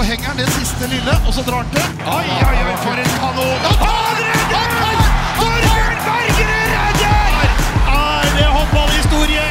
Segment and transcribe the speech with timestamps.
[0.00, 1.88] så henger han det siste lille, og så drar han til.
[2.08, 3.64] Oi, oi, oi, for en kanon!
[3.80, 5.00] Han redder!
[5.36, 7.50] Torbjørn Bergerud redder!
[7.92, 9.42] Er det håndballhistorie?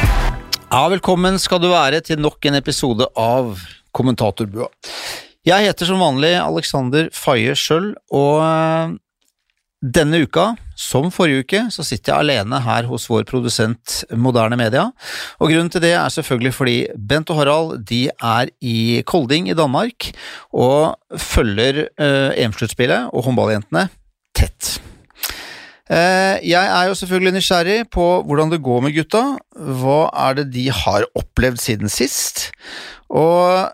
[0.64, 3.52] Ja, velkommen skal du være til nok en episode av
[3.94, 4.66] Kommentatorbua.
[5.46, 8.98] Jeg heter som vanlig Alexander Faye Schjøll, og øh,
[10.00, 10.48] denne uka,
[10.80, 14.86] som forrige uke, så sitter jeg alene her hos vår produsent Moderne Media.
[15.38, 19.56] Og grunnen til det er selvfølgelig fordi Bent og Harald de er i Kolding i
[19.58, 20.08] Danmark
[20.56, 23.88] og følger eh, EM-sluttspillet og håndballjentene
[24.36, 24.78] tett.
[25.90, 29.24] Eh, Jeg er jo selvfølgelig nysgjerrig på hvordan det går med gutta.
[29.52, 32.48] Hva er det de har opplevd siden sist?
[33.10, 33.68] Og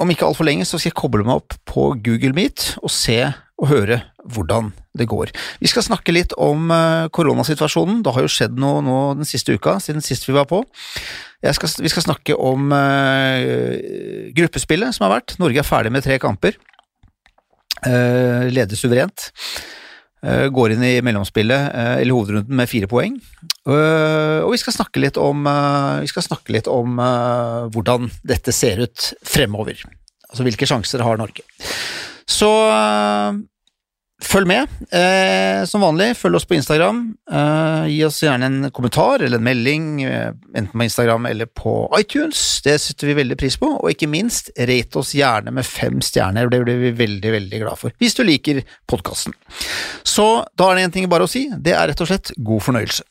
[0.00, 3.18] om ikke altfor lenge så skal jeg koble meg opp på Google Meet og se
[3.60, 5.32] og høre hvordan det går.
[5.60, 8.00] Vi skal snakke litt om eh, koronasituasjonen.
[8.04, 10.62] Det har jo skjedd noe nå den siste uka, siden sist vi var på.
[11.40, 13.40] Skal, vi skal snakke om uh,
[14.36, 15.38] gruppespillet som har vært.
[15.40, 16.58] Norge er ferdig med tre kamper.
[17.80, 19.30] Uh, leder suverent.
[20.20, 21.70] Uh, går inn i mellomspillet,
[22.02, 23.16] eller hovedrunden, med fire poeng.
[23.64, 25.48] Og vi skal snakke litt om,
[26.04, 27.00] vi skal snakke litt om
[27.72, 29.80] hvordan dette ser ut fremover.
[30.28, 31.46] Altså hvilke sjanser har Norge.
[32.30, 33.38] Så eh,
[34.22, 34.68] følg med.
[34.94, 37.00] Eh, som vanlig, følg oss på Instagram.
[37.32, 41.74] Eh, gi oss gjerne en kommentar eller en melding, eh, enten på Instagram eller på
[41.98, 42.60] iTunes.
[42.64, 43.72] Det setter vi veldig pris på.
[43.80, 46.50] Og ikke minst, rate oss gjerne med fem stjerner.
[46.52, 47.96] Det blir vi veldig, veldig glad for.
[47.98, 49.34] Hvis du liker podkasten.
[50.06, 51.48] Så da er det én ting bare å si.
[51.50, 53.06] Det er rett og slett god fornøyelse.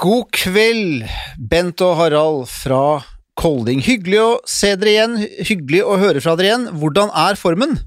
[0.00, 1.02] God kveld,
[1.36, 3.02] Bent og Harald fra
[3.40, 3.80] Kolding.
[3.84, 5.14] Hyggelig å se dere igjen.
[5.48, 6.66] Hyggelig å høre fra dere igjen.
[6.80, 7.78] Hvordan er formen?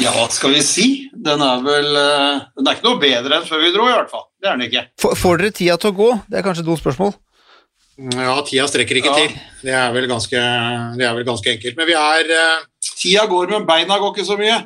[0.00, 0.84] Ja, hva skal vi si?
[1.12, 4.12] Den er vel eh, Den er ikke noe bedre enn før vi dro, i hvert
[4.12, 4.28] fall.
[4.40, 4.84] Det er den ikke.
[5.02, 6.10] Får får dere tida til å gå?
[6.30, 7.12] Det er kanskje et dumt spørsmål.
[8.16, 9.16] Ja, tida strekker ikke Ja.
[9.18, 9.34] til.
[9.66, 10.44] Det er, vel ganske,
[10.96, 11.76] det er vel ganske enkelt.
[11.76, 12.62] Men vi er eh,
[13.00, 14.56] Tida går, men beina går ikke så mye.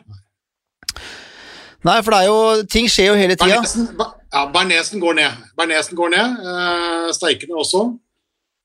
[1.84, 2.38] Nei, for det er jo
[2.72, 3.58] Ting skjer jo hele tida.
[3.60, 3.88] Bernesen,
[4.32, 5.42] ja, Bernesen går ned.
[5.58, 6.38] Bernesen går ned.
[6.52, 7.82] Eh, Steikene også.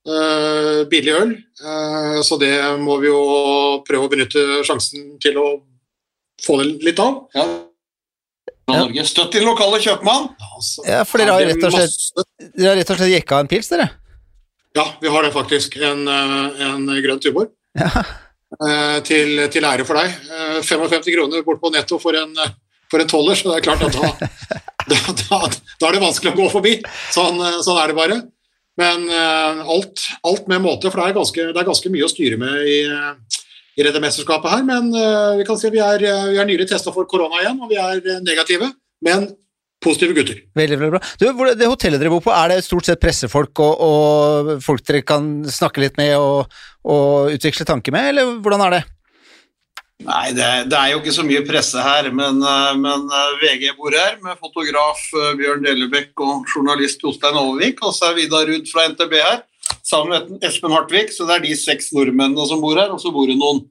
[0.09, 1.33] Eh, billig øl.
[1.59, 3.19] Eh, så det må vi jo
[3.87, 5.47] prøve å benytte sjansen til å
[6.41, 7.25] få det litt av.
[7.35, 7.45] Ja.
[8.69, 8.83] Ja.
[8.85, 9.03] Norge.
[9.09, 10.29] Støtt din lokale kjøpmann.
[10.55, 12.25] Altså, Ja, for dere har rett og slett masse-
[12.55, 13.89] Dere har rett og slett jekka en pils, dere.
[14.77, 15.75] Ja, vi har det faktisk.
[15.81, 17.49] En, eh, en grønn Tuborg.
[17.75, 17.89] Ja.
[18.65, 20.09] Eh, til, til ære for deg.
[20.31, 22.49] Eh, 55 kroner bort på netto for en, eh,
[22.89, 24.29] for en toller, så det er klart at da,
[24.89, 26.75] da, da, da er det vanskelig å gå forbi.
[27.13, 28.21] Sånn, eh, sånn er det bare.
[28.79, 32.11] Men eh, alt, alt med måte, for det er ganske, det er ganske mye å
[32.11, 32.79] styre med i,
[33.79, 34.63] i dette her.
[34.67, 37.71] Men eh, vi kan si at vi er, er nylig testa for korona igjen, og
[37.71, 38.71] vi er negative.
[39.05, 39.29] Men
[39.83, 40.41] positive gutter.
[40.59, 41.01] Veldig, veldig bra.
[41.19, 45.05] Du, det hotellet dere bor på, er det stort sett pressefolk og, og folk dere
[45.07, 46.49] kan snakke litt med og,
[46.83, 48.81] og utveksle tanker med, eller hvordan er det?
[49.99, 53.73] Nei, det, det er jo ikke så mye presse her, men, eh, men eh, VG
[53.75, 58.47] bor her med fotograf eh, Bjørn Delebekk og journalist Jostein Overvik, og så er Vidar
[58.47, 59.41] Ruud fra NTB her,
[59.83, 63.11] sammen med Espen Hartvik, så det er de seks nordmennene som bor her, og så
[63.11, 63.65] bor det noen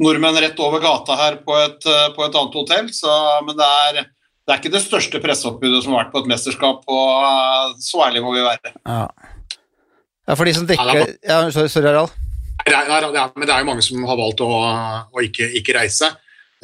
[0.00, 1.84] nordmenn rett over gata her på et,
[2.16, 5.92] på et annet hotell, så, men det er, det er ikke det største presseoppbudet som
[5.92, 8.72] har vært på et mesterskap, og så ærlig må vi være.
[8.80, 9.04] Ja,
[10.24, 12.16] ja for de som dekker Ja, sorry, sorry Harald.
[12.66, 14.50] Det er, det er, men det er jo mange som har valgt å,
[15.10, 16.10] å ikke, ikke reise.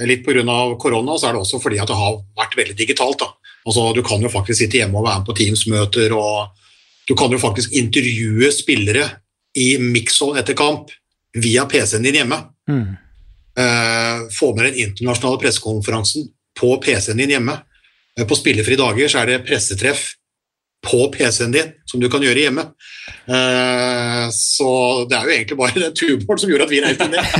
[0.07, 0.43] Litt pga.
[0.77, 3.25] korona, så er det også fordi at det har vært veldig digitalt.
[3.67, 6.53] Altså, du kan jo faktisk sitte hjemme og være med på Teams-møter, og
[7.09, 9.09] du kan jo faktisk intervjue spillere
[9.57, 10.93] i mix-on etter kamp
[11.37, 12.39] via PC-en din hjemme.
[12.69, 12.97] Mm.
[13.57, 16.29] Eh, få med den internasjonale pressekonferansen
[16.61, 17.57] på PC-en din hjemme.
[18.19, 20.11] Eh, på spillefrie dager så er det pressetreff
[20.87, 22.65] på PC-en din, som du kan gjøre hjemme.
[23.27, 24.69] Uh, så
[25.11, 27.33] det er jo egentlig bare den Tuborg som gjorde at vi reiste ned.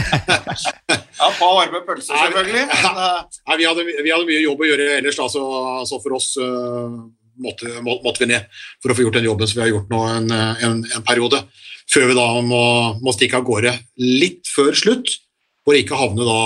[1.17, 2.99] Ja, på varme pølser selvfølgelig, men
[3.47, 5.45] Nei, vi, hadde, vi hadde mye jobb å gjøre ellers, da, så,
[5.89, 6.99] så for oss uh,
[7.43, 8.51] måtte, må, måtte vi ned
[8.83, 11.45] for å få gjort den jobben som vi har gjort nå en, en, en periode.
[11.87, 12.65] Før vi da må,
[12.99, 15.13] må stikke av gårde litt før slutt,
[15.67, 16.41] for ikke havne da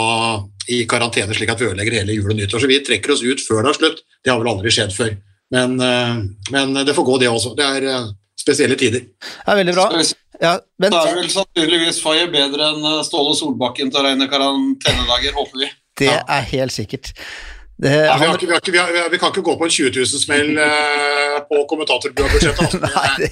[0.72, 2.62] i karantene slik at vi ødelegger hele jul og nyttår.
[2.62, 4.02] Så vi trekker oss ut før det er slutt.
[4.24, 5.16] Det har vel aldri skjedd før.
[5.50, 6.16] Men, eh,
[6.54, 7.54] men det får gå, det også.
[7.58, 9.06] Det er eh, spesielle tider.
[9.20, 9.86] Det er veldig bra.
[10.40, 14.28] Ja, men Da er vel sannsynligvis Faye bedre enn eh, Ståle Solbakken til å regne
[14.30, 15.70] karantenedager, håper vi.
[16.00, 17.12] det er helt sikkert.
[17.80, 19.72] Det, Ja, vi, har ikke, vi, ikke, vi, har, vi, kan ikke gå på en
[19.72, 22.60] 20 000-smell eh, på kommentatorbudsjettet.
[22.66, 22.80] Altså.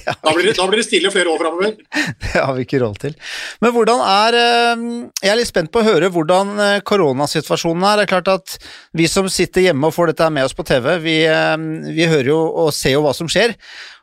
[0.09, 1.75] Da, da blir det stille flere år framover.
[2.23, 3.13] det har vi ikke råd til.
[3.61, 4.87] Men hvordan er eh,
[5.21, 7.99] Jeg er litt spent på å høre hvordan eh, koronasituasjonen er.
[7.99, 8.57] Det er klart at
[8.97, 11.55] vi som sitter hjemme og får dette med oss på TV, vi, eh,
[11.93, 13.53] vi hører jo og ser jo hva som skjer.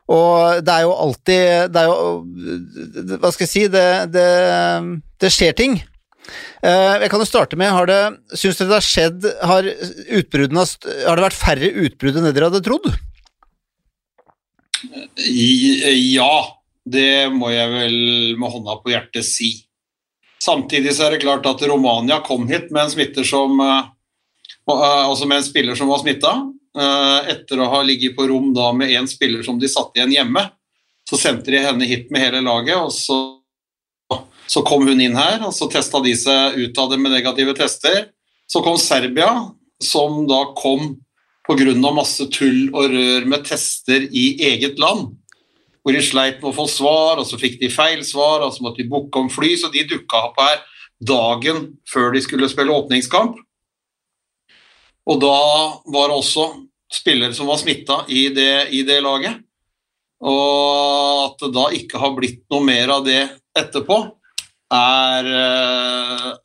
[0.07, 4.29] Og det er jo alltid Det er jo Hva skal jeg si Det, det,
[5.19, 5.75] det skjer ting.
[6.61, 8.01] Eh, Jeg kan jo starte med Har det
[8.33, 12.63] Syns dere det har skjedd Har Har det vært færre utbrudd enn det dere hadde
[12.65, 12.89] trodd?
[15.17, 16.33] Ja,
[16.85, 17.97] det må jeg vel
[18.37, 19.49] med hånda på hjertet si.
[20.43, 23.89] Samtidig så er det klart at Romania kom hit med en som eh,
[24.69, 26.35] eh, Altså med en spiller som var smitta.
[26.77, 30.43] Etter å ha ligget på rom da med en spiller som de satte igjen hjemme,
[31.09, 33.17] så sendte de henne hit med hele laget, og så,
[34.47, 37.55] så kom hun inn her, og så testa de seg ut av det med negative
[37.57, 38.07] tester.
[38.47, 39.29] Så kom Serbia,
[39.83, 40.95] som da kom
[41.47, 41.93] pga.
[41.93, 45.15] masse tull og rør med tester i eget land.
[45.83, 48.63] Hvor de sleit med å få svar, og så fikk de feil svar, og så
[48.63, 50.63] måtte de booke om fly, så de dukka opp her
[50.99, 53.37] dagen før de skulle spille åpningskamp.
[55.07, 55.37] Og da
[55.87, 56.47] var det også
[56.91, 59.43] spillere som var smitta i, i det laget.
[60.23, 63.21] Og at det da ikke har blitt noe mer av det
[63.57, 63.99] etterpå,
[64.73, 65.27] er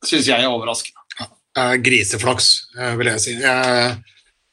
[0.07, 1.03] Syns jeg er overraskende.
[1.53, 2.49] Eh, griseflaks,
[2.79, 3.35] eh, vil jeg si.
[3.37, 3.91] Eh,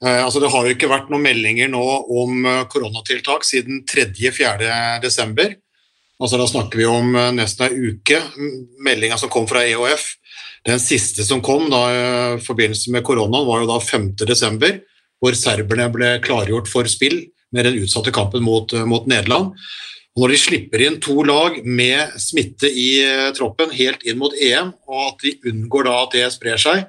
[0.04, 5.00] eh, altså det har jo ikke vært noen meldinger nå om eh, koronatiltak siden 3.-4.
[5.04, 5.56] desember.
[6.20, 8.20] Altså da snakker vi om eh, nesten ei uke.
[8.84, 10.10] Meldinga som kom fra EOF,
[10.68, 14.12] den siste som kom da, eh, i forbindelse med koronaen, var jo da 5.
[14.28, 14.82] desember,
[15.24, 17.22] hvor serberne ble klargjort for spill
[17.56, 19.56] med den utsatte kampen mot, eh, mot Nederland.
[20.20, 24.74] Når de slipper inn to lag med smitte i eh, troppen helt inn mot EM,
[24.90, 26.84] og at de unngår da at det sprer seg,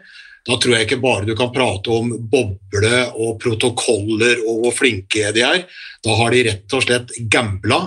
[0.48, 5.30] da tror jeg ikke bare du kan prate om boble og protokoller og hvor flinke
[5.36, 5.62] de er.
[6.02, 7.80] Da har de rett og slett gambla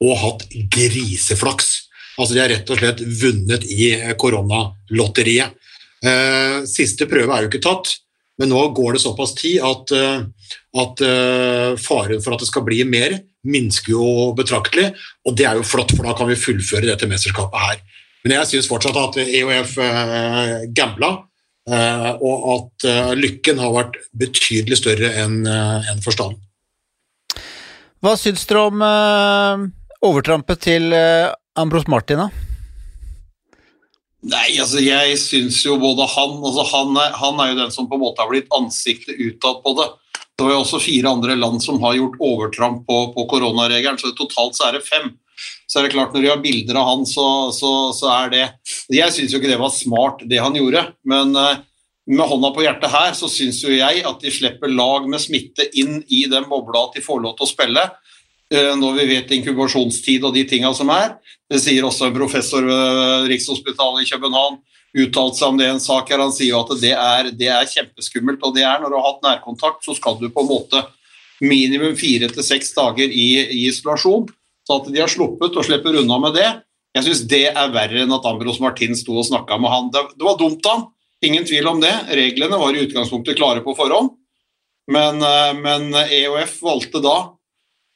[0.00, 1.72] og hatt griseflaks.
[2.16, 5.58] Altså De har rett og slett vunnet i eh, koronalotteriet.
[6.00, 7.98] Eh, siste prøve er jo ikke tatt,
[8.40, 9.90] men nå går det såpass tid at,
[10.80, 11.02] at
[11.84, 14.04] faren for at det skal bli mer, minsker jo
[14.36, 14.90] betraktelig.
[15.26, 17.80] Og det er jo flott, for da kan vi fullføre dette mesterskapet her.
[18.24, 21.10] Men jeg syns fortsatt at EOF eh, gambla,
[21.70, 26.42] eh, og at eh, lykken har vært betydelig større enn en forstanden.
[28.00, 29.64] Hva syns dere om eh,
[30.08, 32.30] overtrampet til eh, Ambros Martin, da?
[34.30, 37.88] Nei, altså jeg syns jo både han altså han, er, han er jo den som
[37.88, 39.86] på en måte har blitt ansiktet utad på det.
[40.40, 44.14] Det var jo også fire andre land som har gjort overtramp på, på koronaregelen, så
[44.16, 45.10] totalt så er det fem.
[45.68, 48.44] Så er det klart Når de har bilder av han, så, så, så er det
[48.96, 50.86] Jeg syns jo ikke det var smart, det han gjorde.
[51.04, 51.60] Men eh,
[52.08, 55.68] med hånda på hjertet her, så syns jo jeg at de slipper lag med smitte
[55.76, 57.84] inn i den bobla at de får lov til å spille.
[58.48, 61.18] eh, Når vi vet inkubasjonstid og de tinga som er.
[61.52, 64.56] Det sier også en professor ved Rikshospitalet i København.
[64.98, 66.22] Uttalt seg om det i en sak her.
[66.22, 68.42] Han sier jo at det er, det er kjempeskummelt.
[68.46, 70.82] Og det er når du har hatt nærkontakt, så skal du på en måte
[71.40, 74.26] minimum fire til seks dager i, i isolasjon.
[74.66, 76.50] Så at de har sluppet og slipper unna med det,
[76.96, 79.90] jeg syns det er verre enn at Ambros Martin sto og snakka med han.
[79.94, 80.80] Det, det var dumt da.
[81.22, 81.92] ingen tvil om det.
[82.18, 84.16] Reglene var i utgangspunktet klare på forhånd.
[84.90, 87.16] Men, eh, men EOF valgte da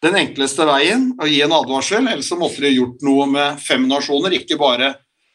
[0.04, 3.86] den enkleste veien å gi en advarsel, ellers så måtte de gjort noe med fem
[3.88, 4.92] nasjoner, ikke bare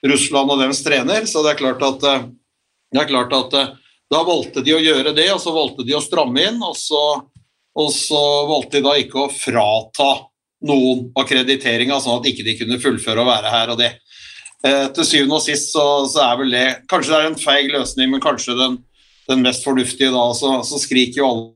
[0.08, 1.28] Russland og deres trener.
[1.30, 2.28] Så det er klart at, eh,
[2.94, 3.76] det er klart at eh,
[4.10, 7.04] da valgte de å gjøre det, og så valgte de å stramme inn, og så,
[7.78, 10.10] og så valgte de da ikke å frata
[10.66, 13.94] noen akkrediteringa, sånn at ikke de kunne fullføre å være her og det.
[14.66, 17.70] Eh, til syvende og sist så, så er vel det Kanskje det er en feig
[17.72, 18.82] løsning, men kanskje den,
[19.30, 20.26] den mest fornuftige da.
[20.36, 21.48] Så, så skriker jo alle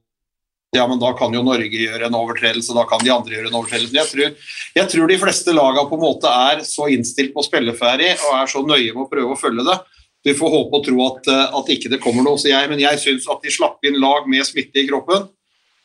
[0.73, 3.57] ja, men da kan jo Norge gjøre en overtredelse, da kan de andre gjøre en
[3.59, 3.93] overtredelse.
[3.93, 8.15] Jeg tror, jeg tror de fleste lagene på en måte er så innstilt på spilleferdig
[8.15, 9.77] og er så nøye med å prøve å følge det.
[10.23, 12.39] Vi får håpe og tro at, eh, at ikke det kommer noe.
[12.39, 15.27] Så jeg, men jeg syns at de slapp inn lag med smitte i kroppen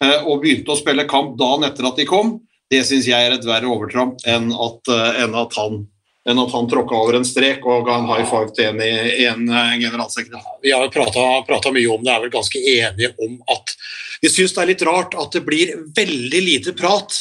[0.04, 2.38] eh, og begynte å spille kamp dagen etter at de kom,
[2.71, 5.87] det syns jeg er et verre overtramp enn at, eh, enn at han
[6.28, 9.80] enn at han tråkka over en strek og ga en high five til en, en
[9.80, 10.59] generalsekretær.
[10.61, 13.73] Vi har prata mye om det, er vel ganske enige om at
[14.22, 17.16] vi syns det er litt rart at det blir veldig lite prat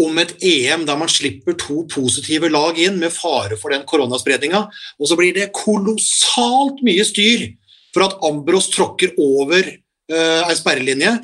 [0.00, 4.62] om et EM der man slipper to positive lag inn med fare for den koronaspredninga,
[4.70, 7.50] og så blir det kolossalt mye styr
[7.94, 11.16] for at Ambros tråkker over uh, ei sperrelinje,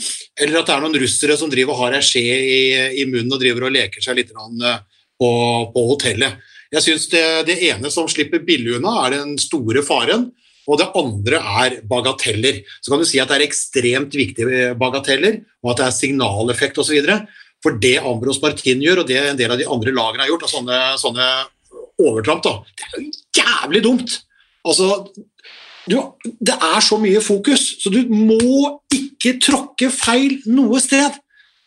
[0.42, 2.60] eller at det er noen russere som driver og har ei skje i,
[3.02, 4.80] i munnen og driver og leker seg litt eh,
[5.16, 5.30] på,
[5.72, 6.42] på hotellet.
[6.74, 10.30] Jeg synes det, det ene som slipper billig unna, er den store faren.
[10.66, 12.62] Og det andre er bagateller.
[12.82, 16.80] Så kan du si at det er ekstremt viktige bagateller, og at det er signaleffekt
[16.82, 17.12] osv.
[17.64, 20.46] For det Ambros Martin gjør, og det en del av de andre lagene har gjort,
[20.48, 21.28] av sånne, sånne
[22.02, 24.18] overtramp, da, det er jo jævlig dumt!
[24.66, 24.90] Altså,
[25.86, 25.96] du,
[26.42, 31.14] det er så mye fokus, så du må ikke tråkke feil noe sted.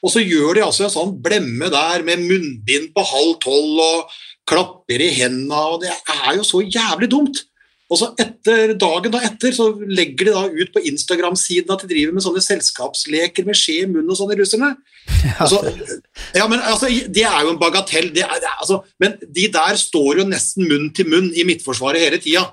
[0.03, 4.19] Og så gjør de altså en sånn blemme der med munnbind på halv tolv og
[4.49, 7.43] klapper i hendene, og det er jo så jævlig dumt.
[7.89, 11.89] Og så etter dagen da etter så legger de da ut på Instagram-siden at de
[11.89, 14.75] driver med sånne selskapsleker med skje i munnen og sånn, russerne.
[15.41, 15.57] Altså,
[16.37, 18.11] ja, men altså, Det er jo en bagatell.
[18.13, 21.47] Det er, det er, altså, men de der står jo nesten munn til munn i
[21.49, 22.45] Midtforsvaret hele tida.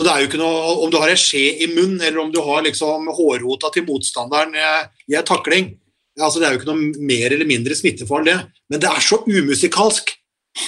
[0.00, 2.32] Og det er jo ikke noe, Om du har ei skje i munnen, eller om
[2.32, 5.74] du har liksom hårrota til motstanderen i ei takling
[6.20, 8.64] altså Det er jo ikke noe mer eller mindre smittefarlig, det.
[8.70, 10.12] Men det er så umusikalsk.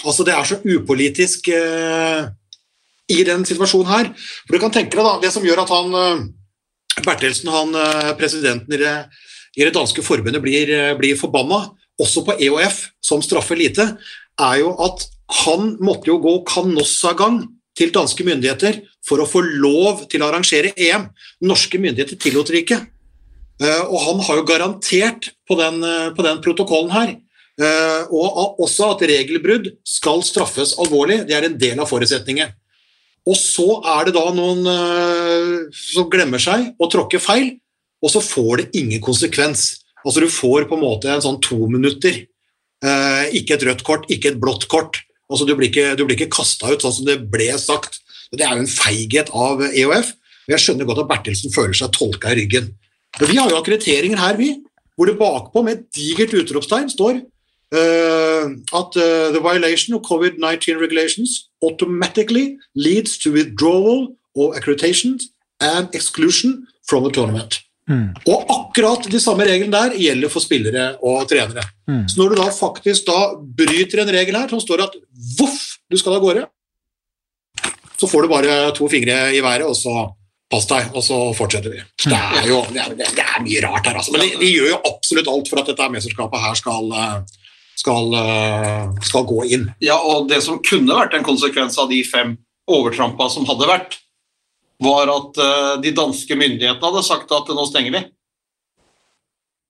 [0.06, 2.30] Altså Det er så upolitisk eh,
[3.10, 4.10] i den situasjonen her.
[4.46, 6.24] For du kan tenke deg da, Det som gjør at han eh,
[7.02, 8.96] Bertelsen, han eh, presidenten i det,
[9.56, 11.64] i det danske forbundet, blir, eh, blir forbanna,
[12.00, 13.84] også på EOF, som straffer lite,
[14.40, 15.04] er jo at
[15.42, 17.44] han måtte jo gå kanossagang
[17.76, 21.06] til danske myndigheter for å få lov til å arrangere EM.
[21.44, 22.80] Norske myndigheter tillot det ikke.
[23.62, 25.78] Og han har jo garantert på den,
[26.16, 27.14] på den protokollen her.
[28.10, 31.22] Og også at regelbrudd skal straffes alvorlig.
[31.28, 32.52] Det er en del av forutsetningen.
[33.28, 33.66] Og så
[33.98, 34.66] er det da noen
[35.76, 37.52] som glemmer seg og tråkker feil,
[38.02, 39.84] og så får det ingen konsekvens.
[40.02, 42.24] Altså Du får på en måte en sånn to minutter.
[43.30, 44.98] Ikke et rødt kort, ikke et blått kort.
[45.30, 48.00] Altså Du blir ikke, du ikke kasta ut sånn som det ble sagt.
[48.34, 50.14] Det er jo en feighet av EOF.
[50.50, 52.72] Jeg skjønner godt at Bertelsen føler seg tolka i ryggen.
[53.20, 54.56] Men vi har jo akkrediteringer her, vi,
[54.96, 57.20] hvor det bakpå med et digert utropstegn står
[57.72, 65.24] at uh, the violation of COVID-19 regulations automatically leads to withdrawal of accreditations
[65.60, 67.60] and exclusion from the tournament.
[67.90, 68.12] Mm.
[68.30, 71.64] Og akkurat de samme reglene der gjelder for spillere og trenere.
[71.88, 72.04] Mm.
[72.08, 73.20] Så når du da faktisk da
[73.58, 74.98] bryter en regel her som står at
[75.38, 76.46] voff, du skal av gårde,
[77.98, 80.06] så får du bare to fingre i været, og så
[80.52, 81.82] pass deg, og så fortsetter vi.
[82.04, 84.14] Det er jo det er, det er mye rart her, altså.
[84.14, 87.38] Men de, de, gjør jo absolutt alt for at dette mesterskapet her skal, eh,
[87.78, 89.66] skal, eh, skal, gå inn.
[89.82, 92.36] Ja, og det som kunne vært en konsekvens av de fem
[92.70, 93.98] overtrampa som hadde vært,
[94.82, 98.00] var at uh, de danske myndighetene hadde sagt at nå stenger vi.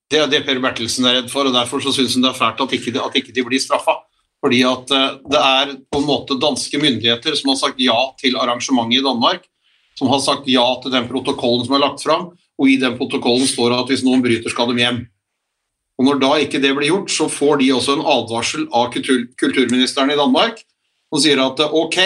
[0.09, 2.39] Det er det Per Bertelsen er redd for, og derfor så syns hun det er
[2.39, 3.99] fælt at ikke, at ikke de blir straffa.
[4.41, 8.39] Fordi at uh, det er på en måte danske myndigheter som har sagt ja til
[8.41, 9.45] arrangementet i Danmark
[9.97, 13.47] som har sagt ja til den protokollen som er lagt fram, og i den protokollen
[13.49, 15.03] står det at hvis noen bryter, skal de hjem.
[15.99, 19.27] Og Når da ikke det blir gjort, så får de også en advarsel av kultur
[19.37, 20.63] kulturministeren i Danmark
[21.13, 21.97] som sier at ok,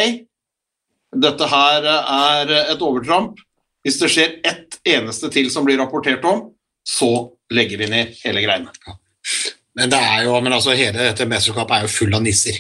[1.16, 3.40] dette her er et overtramp.
[3.88, 6.50] Hvis det skjer ett eneste til som blir rapportert om,
[6.84, 8.74] så legger vi ned hele greiene.
[9.78, 12.60] Men, det er jo, men altså, hele dette mesterskapet er jo full av nisser.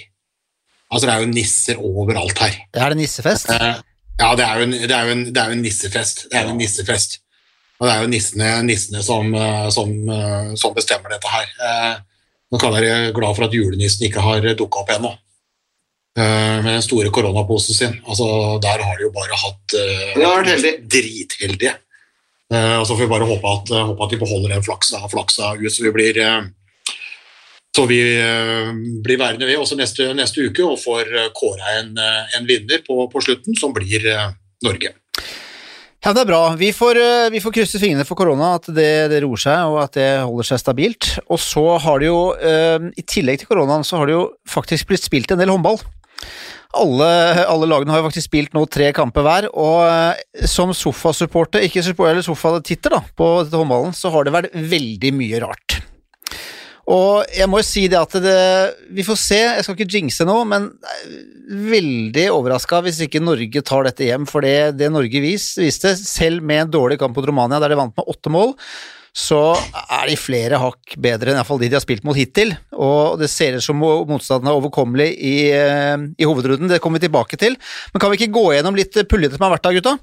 [0.87, 2.55] Altså, Det er jo nisser overalt her.
[2.71, 3.51] Er det nissefest?
[3.51, 3.81] Eh,
[4.21, 6.27] ja, det er jo en, det er jo en, det er jo en nissefest.
[6.31, 7.19] Det er en nissefest.
[7.77, 11.47] Og det er jo nissene, nissene som, eh, som, eh, som, bestemmer dette her.
[11.67, 11.95] Eh,
[12.51, 15.15] nå kan være glad for at julenissen ikke har dukka opp ennå.
[16.17, 17.91] Med den store koronaposen sin.
[18.07, 18.25] Altså,
[18.57, 21.75] der har de jo bare hatt uh, dritheldige.
[22.49, 25.69] Og så får vi bare håpe at, håpe at de beholder den flaksa, flaksa ut,
[25.69, 26.17] så vi blir
[27.75, 28.01] så vi
[29.05, 33.21] blir værende ved også neste, neste, uke og får kåra en, en, vinner på, på,
[33.21, 34.09] slutten, som blir
[34.65, 34.95] Norge.
[36.07, 36.41] Ja, det er bra.
[36.55, 36.97] Vi får,
[37.33, 40.47] vi får krysse fingrene for korona, at det, det, roer seg og at det holder
[40.47, 41.07] seg stabilt.
[41.27, 42.21] Og så har det jo,
[42.95, 45.81] i tillegg til koronaen, så har det jo faktisk blitt spilt en del håndball.
[46.79, 47.09] Alle,
[47.43, 52.23] alle, lagene har jo faktisk spilt nå tre kamper hver, og som sofasupporter, ikke eller
[52.23, 55.81] sofatitter da, på dette håndballen, så har det vært veldig mye rart.
[56.87, 58.35] Og jeg må jo si det at det,
[58.95, 60.69] Vi får se, jeg skal ikke jinxe noe, men
[61.47, 64.27] veldig overraska hvis ikke Norge tar dette hjem.
[64.29, 67.79] For det, det Norge vis, viste, selv med en dårlig kamp mot Romania der de
[67.79, 68.55] vant med åtte mål,
[69.17, 72.53] så er de flere hakk bedre enn iallfall de de har spilt mot hittil.
[72.77, 77.07] Og det ser ut som motstanden er overkommelig i, eh, i hovedrunden, det kommer vi
[77.07, 77.57] tilbake til.
[77.91, 79.97] Men kan vi ikke gå gjennom litt puljete som har vært der, gutta?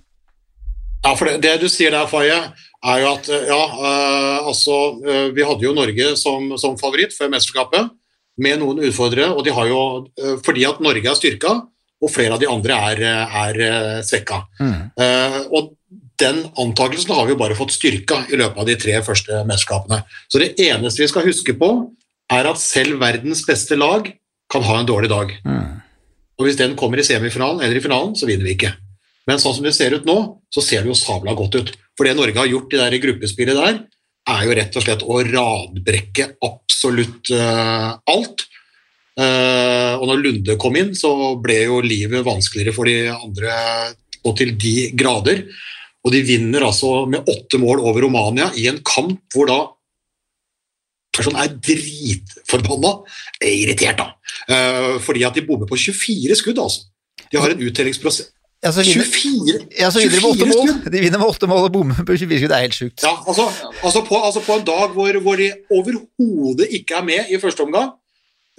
[1.04, 2.38] Ja, for det, det du sier der, Faye,
[2.84, 7.30] er jo at ja, uh, altså uh, Vi hadde jo Norge som, som, favoritt før
[7.32, 7.92] mesterskapet,
[8.40, 9.30] med noen utfordrere.
[9.30, 11.54] og de har jo, uh, Fordi at Norge er styrka,
[12.04, 14.42] og flere av de andre er, er svekka.
[14.58, 14.90] Mm.
[15.56, 15.70] og
[16.20, 20.02] den antakelsen har vi jo bare fått styrka i løpet av de tre første mesterskapene.
[20.28, 21.70] Så det eneste vi skal huske på,
[22.34, 24.10] er at selv verdens beste lag
[24.52, 25.32] kan ha en dårlig dag.
[25.48, 25.80] Mm.
[26.36, 28.74] Og hvis den kommer i semifinalen eller i finalen, så vinner vi ikke.
[29.28, 30.16] Men sånn som det ser ut nå,
[30.52, 31.74] så ser det jo sabla godt ut.
[31.96, 33.78] For det Norge har gjort i det gruppespillet der,
[34.24, 38.46] er jo rett og slett å radbrekke absolutt uh, alt.
[39.14, 43.58] Uh, og når Lunde kom inn, så ble jo livet vanskeligere for de andre
[44.24, 45.44] og til de grader.
[46.04, 49.60] Og de vinner altså med åtte mål over Romania i en kamp hvor da
[51.14, 52.96] person er dritforbanna.
[53.44, 54.10] Irritert, da.
[54.48, 56.88] Uh, fordi at de bommer på 24 skudd, altså.
[57.30, 58.32] De har en uttellingsprosess
[58.64, 60.70] Ja, så vinner, 24, ja, de 24 mål.
[60.88, 62.48] De vinner med åtte mål og bommer på 24 skudd.
[62.54, 63.02] Det er helt sjukt.
[63.04, 63.44] Ja, altså,
[63.84, 67.66] altså, på, altså på en dag hvor, hvor de overhodet ikke er med i første
[67.66, 67.92] omgang,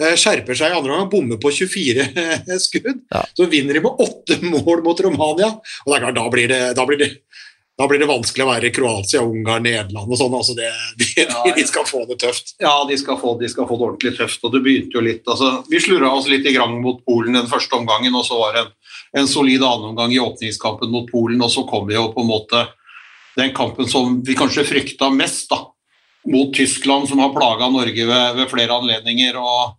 [0.02, 2.06] eh, skjerper seg i andre omgang, bommer på 24
[2.68, 3.24] skudd, Ja.
[3.34, 5.50] så vinner de med åtte mål mot Romania.
[5.86, 7.10] Og det er klart, da blir det, da blir det,
[7.76, 10.36] da blir det vanskelig å være Kroatia, Ungarn, Nederland og sånn.
[10.38, 10.70] Altså det,
[11.02, 11.56] de, Ja, de, ja.
[11.58, 12.54] de skal få det tøft.
[12.64, 14.46] Ja, de skal, få, de skal få det ordentlig tøft.
[14.48, 17.50] og det begynte jo litt, altså, Vi slurra oss litt i grang mot Polen den
[17.52, 18.72] første omgangen, og så var det en,
[19.16, 21.42] en solid annenomgang i åpningskampen mot Polen.
[21.42, 22.66] og Så kom jo på en måte
[23.36, 25.62] den kampen som vi kanskje frykta mest, da,
[26.32, 29.40] mot Tyskland, som har plaga Norge ved, ved flere anledninger.
[29.40, 29.76] og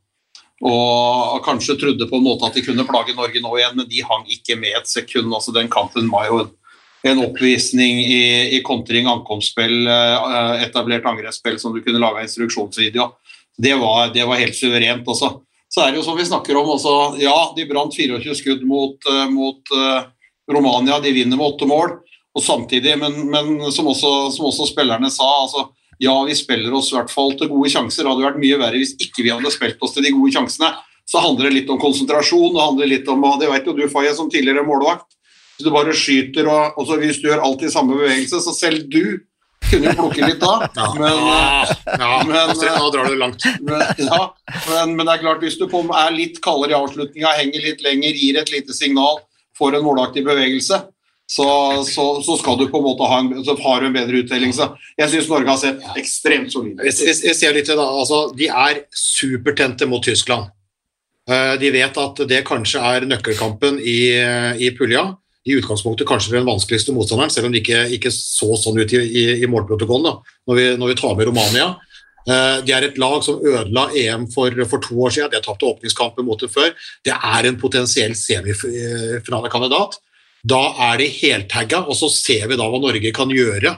[0.64, 4.04] og kanskje trodde på en måte at de kunne plage Norge nå igjen, men de
[4.08, 5.28] hang ikke med et sekund.
[5.34, 6.38] altså Den kampen var jo
[7.04, 13.10] en, oppvisning i, i kontring, ankomstspill, eh, etablert angrepsspill som du kunne laga instruksjonsvideo.
[13.56, 15.04] Det var, det var helt suverent.
[15.06, 15.42] Også.
[15.76, 16.90] Så er det jo som vi snakker om også,
[17.20, 20.06] ja, de brant 24 skudd mot, eh, mot uh,
[20.48, 21.98] Romania, de vinner med åtte mål.
[22.32, 25.66] Og samtidig, men, men som, også, som også spillerne sa, altså,
[26.00, 28.06] ja, vi spiller oss i hvert fall til gode sjanser.
[28.06, 30.72] Det hadde vært mye verre hvis ikke vi hadde spilt oss til de gode sjansene.
[31.04, 34.16] Så handler det litt om konsentrasjon, det handler litt om, det vet jo du, Faye,
[34.16, 35.10] som tidligere målvakt.
[35.58, 38.88] Hvis du bare skyter, og, og så hvis du gjør alltid samme bevegelse, så selv
[38.88, 39.20] du
[39.70, 40.54] kunne jo plukke litt da.
[40.96, 43.46] Men, eh, Ja, Men, Astrid, nå drar du det langt.
[43.60, 44.20] men, ja,
[44.70, 47.82] men, men det er klart, hvis du på, er litt kaldere i avslutninga, henger litt
[47.86, 49.20] lenger, gir et lite signal,
[49.58, 50.82] får en målaktig bevegelse,
[51.26, 51.46] så,
[51.82, 54.52] så, så skal du på en måte ha en, så har du en bedre uttelling.
[54.54, 54.68] Så
[54.98, 56.78] jeg syns Norge har sett ekstremt solid.
[56.86, 60.52] Jeg, jeg, jeg ser litt til da, altså, De er supertente mot Tyskland.
[61.26, 63.98] Eh, De vet at det kanskje er nøkkelkampen i,
[64.62, 65.08] i pulja.
[65.46, 69.02] I utgangspunktet kanskje den vanskeligste motstanderen, selv om det ikke, ikke så sånn ut i,
[69.06, 70.14] i, i målprotokollen da,
[70.48, 71.68] når, vi, når vi tar med Romania.
[72.26, 75.30] Eh, De er et lag som ødela EM for, for to år siden.
[75.30, 76.74] De har tapt åpningskampen mot det før.
[77.06, 80.00] Det er en potensiell semifinalekandidat.
[80.46, 83.76] Da er de heltagga, og så ser vi da hva Norge kan gjøre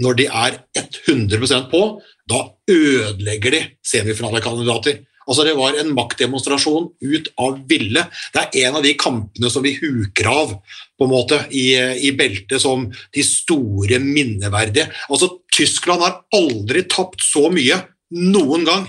[0.00, 1.82] når de er 100% på.
[2.28, 5.00] Da ødelegger de semifinalekandidater.
[5.30, 8.02] Altså Det var en maktdemonstrasjon ut av ville.
[8.34, 10.56] Det er en av de kampene som vi huker av
[10.98, 14.90] på en måte i, i beltet som de store minneverdige.
[15.08, 17.78] Altså Tyskland har aldri tapt så mye
[18.10, 18.88] noen gang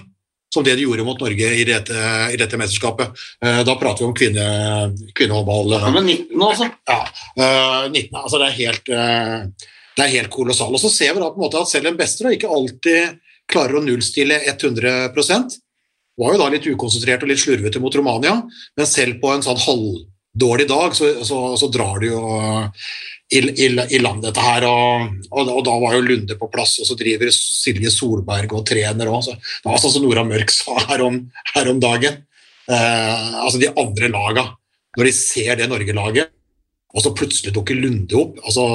[0.54, 1.96] som det de gjorde mot Norge i dette,
[2.34, 3.14] i dette mesterskapet.
[3.46, 4.46] Eh, Da prater vi om kvinne,
[5.16, 5.78] kvinnehåndball.
[5.78, 6.68] Ja, men 19 altså?
[6.90, 7.02] Ja,
[7.38, 10.76] eh, 19, altså det er helt, eh, det er helt kolossalt.
[10.76, 13.20] Og så ser vi da på en måte at selv en bester ikke alltid
[13.52, 15.14] klarer å nullstille 100
[16.22, 18.38] var jo da litt ukonsentrert og litt slurvete mot Romania,
[18.78, 22.22] men selv på en sånn halvdårlig dag så, så, så drar de jo
[23.32, 26.76] i, i, i land dette her, og, og, og da var jo Lunde på plass,
[26.84, 29.32] og så driver Silje Solberg og trener òg.
[29.32, 31.22] Det var sånn som Nora Mørk sa her om,
[31.54, 32.20] her om dagen.
[32.68, 34.46] Eh, altså de andre laga,
[35.00, 36.34] når de ser det Norge-laget,
[36.92, 38.66] og så plutselig dukker Lunde opp, altså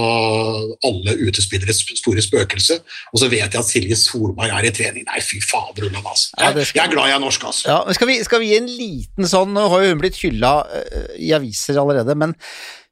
[0.86, 2.78] alle utespilleres store spøkelse,
[3.12, 5.04] og så vet jeg at Silje Solberg er i trening.
[5.08, 6.32] Nei, fy fader, Ulland, altså.
[6.40, 7.68] Jeg, jeg er glad jeg er norsk, altså.
[7.70, 10.54] Ja, skal, vi, skal vi gi en liten sånn Nå har jo hun blitt hylla
[10.74, 12.32] eh, i aviser allerede, men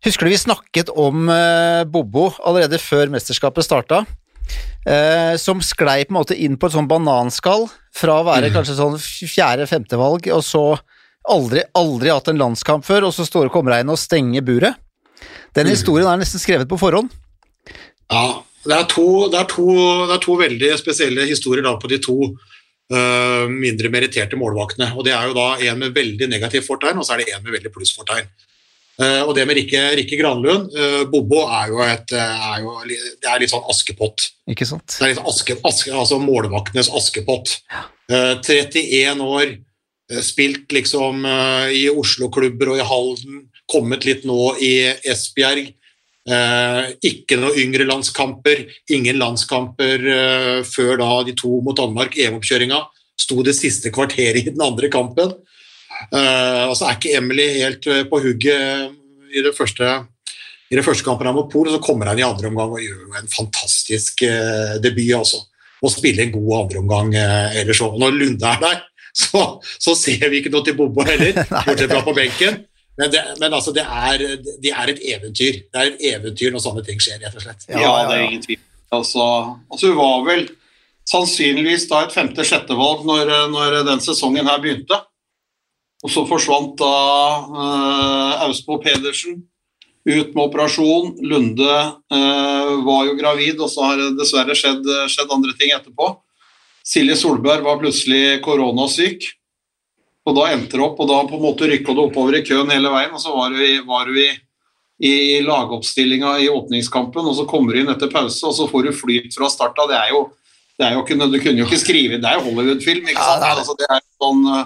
[0.04, 4.04] husker du vi snakket om eh, Bobo allerede før mesterskapet starta?
[4.84, 7.62] Uh, som sklei på en måte inn på et sånn bananskall
[7.96, 10.64] fra å være kanskje sånn fjerde-femte valg, og så
[11.32, 14.76] aldri, aldri hatt en landskamp før, og så står og kommer inn og stenger buret.
[15.54, 17.12] Den historien er nesten skrevet på forhånd.
[18.10, 18.24] Ja,
[18.64, 19.68] det er, to, det, er to,
[20.08, 24.90] det er to veldig spesielle historier da på de to uh, mindre meritterte målvaktene.
[24.96, 27.44] og Det er jo da en med veldig negativt fortegn, og så er det en
[27.44, 28.30] med veldig plussfortegn.
[28.94, 33.26] Uh, og det med Rikke, Rikke Granlund uh, Bobo er jo, et, er jo det
[33.26, 34.28] er litt sånn Askepott.
[34.50, 34.86] Ikke sant?
[34.94, 37.56] Det er litt aske, aske, altså målvaktenes Askepott.
[38.10, 39.56] Uh, 31 år,
[40.22, 41.22] spilt liksom
[41.72, 43.38] i Oslo-klubber og i Halden,
[43.74, 44.74] kommet litt nå i
[45.10, 45.72] Esbjerg.
[46.24, 52.80] Eh, ikke noen yngre landskamper, ingen landskamper eh, før da de to mot Danmark, EM-oppkjøringa.
[53.20, 55.34] Sto det siste kvarteret i den andre kampen.
[56.08, 58.94] Eh, og så er ikke Emily helt eh, på hugget
[59.34, 60.04] i det første
[60.74, 63.30] i det første kampen mot Polen, så kommer han i andre omgang og gjør en
[63.30, 65.12] fantastisk eh, debut.
[65.20, 65.44] altså.
[65.84, 67.98] Og spiller en god andreomgang eh, ellers òg.
[68.00, 68.80] Når Lunde er der,
[69.24, 71.36] så, så ser vi ikke noe til Bobo heller,
[71.68, 72.62] bortsett fra på benken.
[73.00, 74.22] Men, det, men altså, det er,
[74.62, 75.64] det er et eventyr.
[75.66, 77.66] Det er et eventyr når sånne ting skjer, rett og slett.
[77.72, 78.60] Ja, det er ingen tvil.
[78.94, 79.24] Altså,
[79.72, 80.44] altså hun var vel
[81.10, 85.00] sannsynligvis da et femte-sjette valg når, når den sesongen her begynte.
[86.04, 86.94] Og så forsvant da
[87.48, 89.40] uh, Ausbo Pedersen
[90.04, 91.14] ut med operasjon.
[91.24, 91.76] Lunde
[92.12, 96.12] uh, var jo gravid, og så har det dessverre skjedd, skjedd andre ting etterpå.
[96.84, 99.24] Silje Solberg var plutselig koronasyk.
[100.24, 102.70] Og da endte det opp, og da på en måte rykka det oppover i køen
[102.72, 104.30] hele veien, og så var du i, var du i,
[105.04, 105.12] i
[105.44, 109.36] lagoppstillinga i åpningskampen, og så kommer du inn etter pause, og så får du flyt
[109.36, 109.90] fra start av.
[109.92, 110.22] Det er jo,
[110.80, 113.42] det er jo ikke, Du kunne jo ikke skrive Det er jo Hollywood-film, ikke sant?
[113.42, 113.60] Ja, det er.
[113.60, 114.64] Altså, det er sånn eh,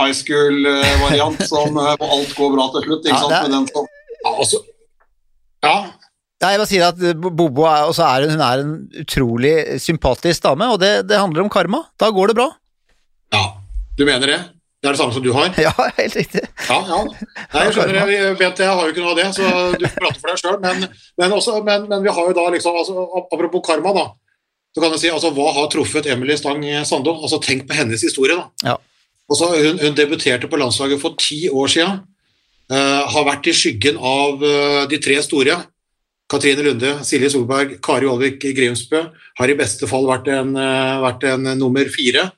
[0.00, 3.04] high school-variant som eh, alt går bra til slutt.
[3.04, 3.36] ikke Ja, sant?
[3.36, 3.92] er- Med den som
[4.24, 4.62] Ja, altså,
[5.68, 5.76] ja,
[6.42, 10.66] Ja, jeg bare sier at Bobo er, også er, hun er en utrolig sympatisk dame,
[10.74, 11.84] og det, det handler om karma.
[12.00, 12.48] Da går det bra.
[13.32, 13.44] ja,
[13.96, 14.40] du mener det?
[14.84, 15.46] Det er det samme som du har?
[15.64, 16.42] Ja, helt riktig.
[16.68, 16.98] Ja, ja.
[17.08, 18.48] Nei, jeg skjønner det.
[18.60, 19.46] Jeg har jo ikke noe av det, så
[19.80, 20.58] du får prate for deg sjøl.
[20.60, 20.84] Men,
[21.22, 21.36] men,
[21.70, 24.04] men, men vi har jo da liksom altså, Apropos karma, da.
[24.76, 27.16] Så kan jeg si, altså, Hva har truffet Emily Stang Sando?
[27.16, 28.36] Altså, Tenk på hennes historie.
[28.36, 28.74] da.
[28.74, 28.76] Ja.
[29.32, 32.02] Altså, hun, hun debuterte på landslaget for ti år siden.
[32.68, 35.62] Uh, har vært i skyggen av uh, de tre store.
[36.28, 39.02] Katrine Lunde, Silje Solberg, Kari Olvik Grimsbø
[39.38, 42.30] har i beste fall vært en, uh, vært en nummer fire.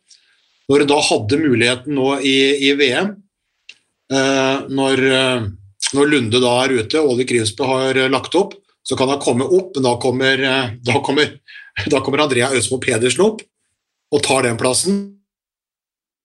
[0.67, 3.13] Når hun da hadde muligheten nå i, i VM,
[4.13, 5.45] eh, når, eh,
[5.95, 9.23] når Lunde da er ute, og Ole Grimsbø har eh, lagt opp, så kan han
[9.23, 10.43] komme opp, men da kommer,
[10.87, 11.37] da kommer,
[11.93, 13.45] da kommer Andrea Øsmo Pedersen opp
[14.15, 14.99] og tar den plassen.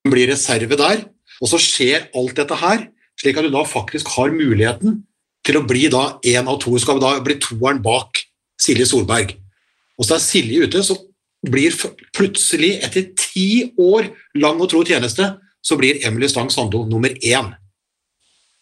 [0.02, 1.06] Hun blir reserve der,
[1.42, 2.86] og så skjer alt dette her,
[3.18, 5.02] slik at hun da faktisk har muligheten
[5.46, 8.22] til å bli da en av to, skal da bli toeren bak
[8.62, 9.34] Silje Solberg.
[9.98, 10.96] Og så er Silje ute, så
[11.42, 11.74] blir
[12.14, 15.26] plutselig, etter ti år lang og tro tjeneste,
[15.62, 17.52] så blir Emily Stang Sando nummer én.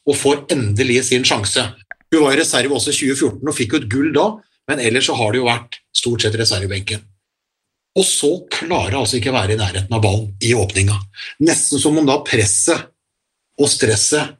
[0.08, 1.62] Og får endelig sin sjanse.
[2.10, 4.26] Hun var i reserve også i 2014 og fikk jo et gull da,
[4.70, 7.02] men ellers så har det jo vært stort sett reservebenken.
[7.98, 10.96] Og så klarer hun altså ikke være i nærheten av ballen i åpninga.
[11.42, 12.88] Nesten som om da presset
[13.60, 14.36] og stresset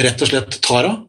[0.00, 1.06] rett og slett tar av.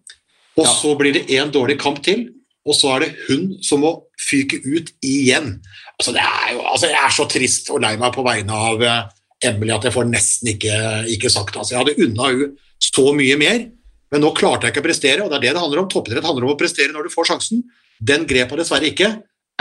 [0.58, 0.74] Og Ja.
[0.74, 2.30] så blir det én dårlig kamp til,
[2.66, 5.62] og så er det hun som må fyke ut igjen.
[6.02, 8.82] Altså, det er jo, altså, jeg er så trist og lei meg på vegne av
[8.82, 9.02] eh,
[9.52, 10.78] Emily at jeg får nesten ikke,
[11.14, 11.62] ikke sagt det.
[11.62, 13.68] Altså, jeg hadde unna hun så mye mer,
[14.12, 15.92] men nå klarte jeg ikke å prestere, og det er det det handler om.
[15.94, 17.62] Toppidrett handler om å prestere når du får sjansen.
[18.02, 19.12] Den grep jeg dessverre ikke.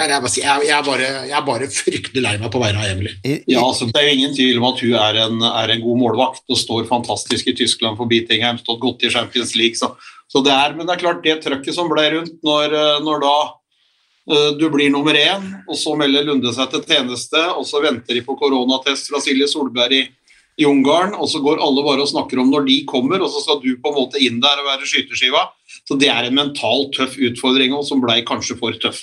[0.00, 0.08] Jeg,
[0.40, 3.12] jeg, jeg, er bare, jeg er bare fryktelig lei meg på vegne av Emily.
[3.44, 6.00] Ja, altså, Det er jo ingen tvil om at hun er en, er en god
[6.00, 9.76] målvakt og står fantastisk i Tyskland for Beatingham, stått godt i Champions League.
[9.76, 9.92] Så,
[10.32, 13.26] så det er, men det er klart det trøkket som ble rundt når, eh, når
[13.26, 13.34] da
[14.58, 18.24] du blir nummer én, og så melder Lunde seg til tjeneste, og så venter de
[18.26, 20.02] på koronatest fra Silje Solberg i,
[20.60, 23.42] i Ungarn, og så går alle bare og snakker om når de kommer, og så
[23.42, 25.46] skal du på en måte inn der og være skyteskiva.
[25.88, 29.02] Så det er en mentalt tøff utfordring òg, som ble kanskje for tøff.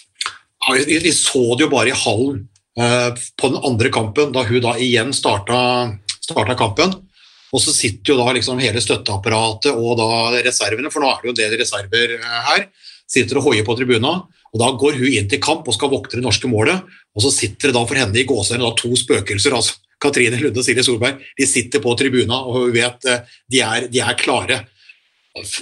[0.67, 2.45] Ja, vi så det jo bare i hallen
[2.79, 5.59] eh, på den andre kampen, da hun da igjen starta,
[6.21, 6.95] starta kampen.
[7.55, 11.29] Og så sitter jo da liksom hele støtteapparatet og da reservene, for nå er det
[11.29, 12.67] jo en del reserver eh, her,
[13.07, 14.19] sitter og hoier på tribuna.
[14.53, 17.33] Og da går hun inn til kamp og skal vokte det norske målet, og så
[17.33, 21.21] sitter det da for henne i gåsehudene to spøkelser, altså Katrine Lunde og Silje Solberg.
[21.37, 24.59] De sitter på tribuna, og hun vet eh, de er, de er klare.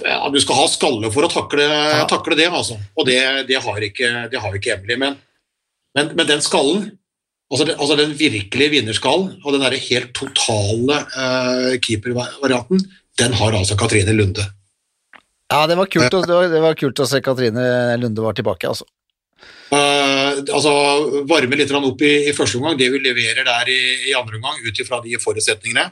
[0.04, 1.64] Ja, du skal ha skalle for å takle,
[2.08, 2.78] takle det, altså.
[2.96, 3.18] Og det,
[3.48, 4.96] det, har ikke, det har ikke Emily.
[5.00, 5.18] Men,
[5.96, 6.86] men, men den skallen,
[7.52, 12.86] altså, den, altså den virkelige vinnerskallen, og den der helt totale uh, keepervarianten,
[13.20, 14.44] den har altså Katrine Lunde.
[15.52, 18.70] Ja, det var, kult det, var, det var kult å se Katrine Lunde var tilbake,
[18.70, 18.86] altså.
[19.66, 20.72] Uh, altså
[21.26, 23.80] Varme litt opp i, i første omgang, det vi leverer der i,
[24.10, 25.88] i andre omgang, ut ifra de forutsetningene.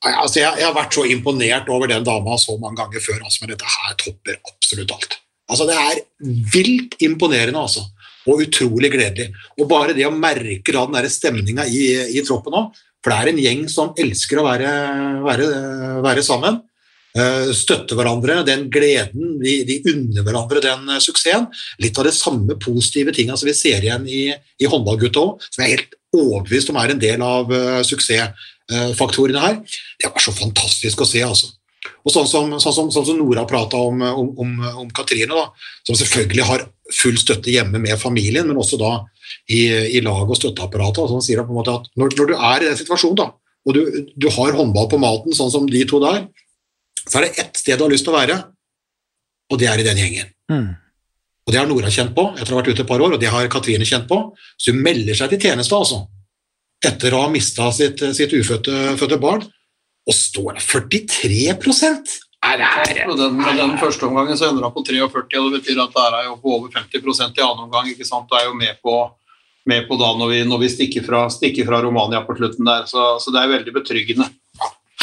[0.00, 3.42] Altså, jeg, jeg har vært så imponert over den dama så mange ganger før, altså,
[3.42, 5.18] men dette her topper absolutt alt.
[5.50, 6.00] Altså, Det er
[6.54, 7.84] vilt imponerende, altså.
[8.30, 9.30] Og utrolig gledelig.
[9.58, 11.84] Og bare det å merke da den stemninga i,
[12.16, 14.72] i troppen òg, for det er en gjeng som elsker å være,
[15.24, 15.46] være,
[16.04, 16.60] være sammen.
[17.18, 21.48] Eh, Støtte hverandre, den gleden, Vi, vi unner hverandre den eh, suksessen.
[21.82, 25.64] Litt av det samme positive tinga som vi ser igjen i, i håndballgutta òg, som
[25.64, 29.60] jeg er helt overbevist om er en del av uh, suksessfaktorene her.
[30.00, 31.52] Det var så fantastisk å se, altså.
[32.04, 34.50] Og sånn som, sånn som, sånn som Nora prata om, om, om,
[34.82, 35.46] om Katrine, da,
[35.86, 38.96] som selvfølgelig har full støtte hjemme med familien, men også da
[39.46, 41.02] i, i lag og støtteapparatet.
[41.04, 43.30] Og sånn sier at når, når du er i den situasjonen, da,
[43.68, 43.82] og du,
[44.16, 46.24] du har håndball på maten, sånn som de to der,
[47.10, 48.38] så er det ett sted du har lyst til å være,
[49.50, 50.30] og det er i den gjengen.
[50.50, 50.70] Mm.
[51.46, 53.20] Og Det har Nora kjent på etter å ha vært ute et par år, og
[53.20, 54.18] det har Katrine kjent på.
[54.54, 56.04] Så hun melder seg til tjeneste, altså.
[56.86, 59.42] Etter å ha mista sitt, sitt ufødte fødte barn.
[60.06, 63.00] Og står der 43% er det her?
[63.10, 65.96] Og den, med den første omgangen så ender hun på 43, og det betyr at
[65.96, 67.90] det er jo på over 50% i annen omgang.
[67.90, 68.30] ikke sant?
[68.30, 68.94] Du er jo med på,
[69.68, 72.86] med på da når vi, når vi stikker, fra, stikker fra Romania på slutten der.
[72.88, 74.30] Så, så det er veldig betryggende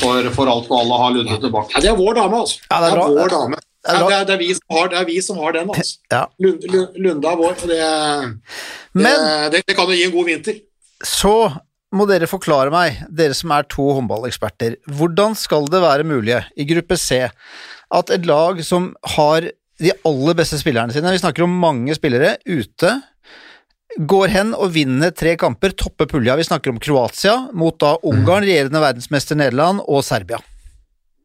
[0.02, 1.74] for, for alt og alle å ha Lunde tilbake.
[1.78, 2.60] Ja, det er vår dame, altså.
[2.70, 3.60] Ja, det er vår dame.
[3.88, 4.08] Det er Ja, bra.
[4.10, 5.98] det, er, det, er vi som har, det er vi som har den, altså.
[6.12, 6.24] Ja.
[6.44, 10.60] Lunde, Lunde- er vår, det, det, Men det, det kan jo gi en god vinter.
[11.06, 11.34] så
[11.96, 16.66] må dere forklare meg, dere som er to håndballeksperter, hvordan skal det være mulig i
[16.68, 17.22] gruppe C
[17.96, 19.48] at et lag som har
[19.80, 22.92] de aller beste spillerne sine, vi snakker om mange spillere, ute,
[23.98, 26.36] går hen og vinner tre kamper, topper pulja.
[26.38, 30.40] Vi snakker om Kroatia mot da Ungarn, regjerende verdensmester Nederland og Serbia.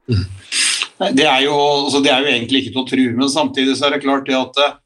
[0.07, 3.89] Det er, jo, altså det er jo egentlig ikke til å tro, men samtidig så
[3.89, 4.77] er det klart det at eh,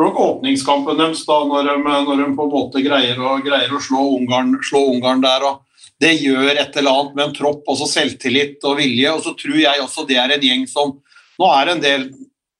[0.00, 4.06] åpningskampen deres, da, når de, når de på en måte greier å, greier å slå,
[4.16, 5.66] Ungarn, slå Ungarn der, og
[6.00, 9.12] det gjør et eller annet med en tropp, også selvtillit og vilje.
[9.12, 10.96] og Så tror jeg også det er en gjeng som
[11.40, 12.02] Nå er en del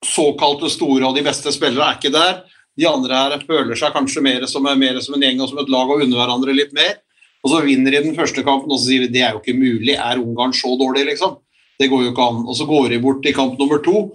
[0.01, 2.39] såkalte store og de beste spillere er ikke der.
[2.81, 5.73] De andre her føler seg kanskje mer som, mer som en gjeng og som et
[5.73, 6.99] lag og unner hverandre litt mer.
[7.45, 9.57] Og så vinner de den første kampen, og så sier vi det er jo ikke
[9.57, 9.95] mulig.
[9.97, 11.39] Er Ungarn så dårlig, liksom?
[11.81, 12.43] Det går jo ikke an.
[12.45, 14.11] Og så går de bort i kamp nummer to,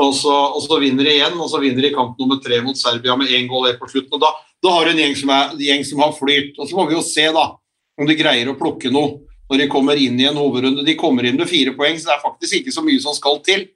[0.00, 1.36] og så, og så vinner de igjen.
[1.36, 4.16] Og så vinner de kamp nummer tre mot Serbia med én goal på slutten.
[4.16, 4.32] og Da,
[4.64, 6.54] da har du en gjeng som, er, gjeng som har flyt.
[6.56, 7.50] Og så må vi jo se da,
[8.00, 9.18] om de greier å plukke noe
[9.50, 10.86] når de kommer inn i en hovedrunde.
[10.86, 13.40] De kommer inn med fire poeng, så det er faktisk ikke så mye som skal
[13.44, 13.66] til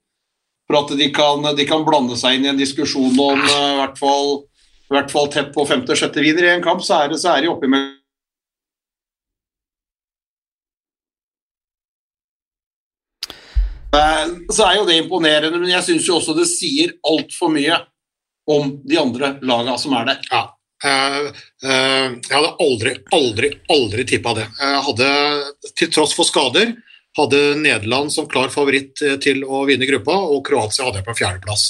[0.69, 3.81] for at de kan, de kan blande seg inn i en diskusjon om uh, i
[3.83, 4.31] hvert fall,
[4.93, 7.53] hvert fall tett på femte-sjette wiener i en kamp, så er det, så er de
[7.53, 7.93] oppi med
[13.95, 17.79] Eh, Så er jo det imponerende, men jeg syns jo også det sier altfor mye
[18.51, 20.27] om de andre laga som er der.
[20.31, 20.43] Ja.
[20.85, 21.21] Eh,
[21.65, 24.49] eh, jeg hadde aldri, aldri, aldri tippa det.
[24.61, 25.11] Jeg hadde,
[25.79, 26.75] til tross for skader,
[27.19, 31.19] hadde Nederland som klar favoritt eh, til å vinne gruppa, og Kroatia hadde jeg på
[31.23, 31.67] fjerdeplass.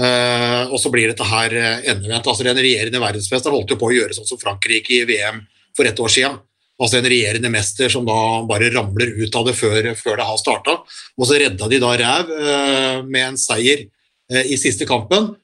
[0.00, 2.24] Uh, og så blir dette her eh, endevendt.
[2.24, 5.42] Altså, den regjerende verdensmester holdt jo på å gjøre sånn som Frankrike i VM
[5.76, 6.38] for ett år siden.
[6.82, 8.16] Altså en regjerende mester som da
[8.48, 10.78] bare ramler ut av det før, før det har starta.
[11.20, 15.34] Og så redda de da ræv uh, med en seier uh, i siste kampen,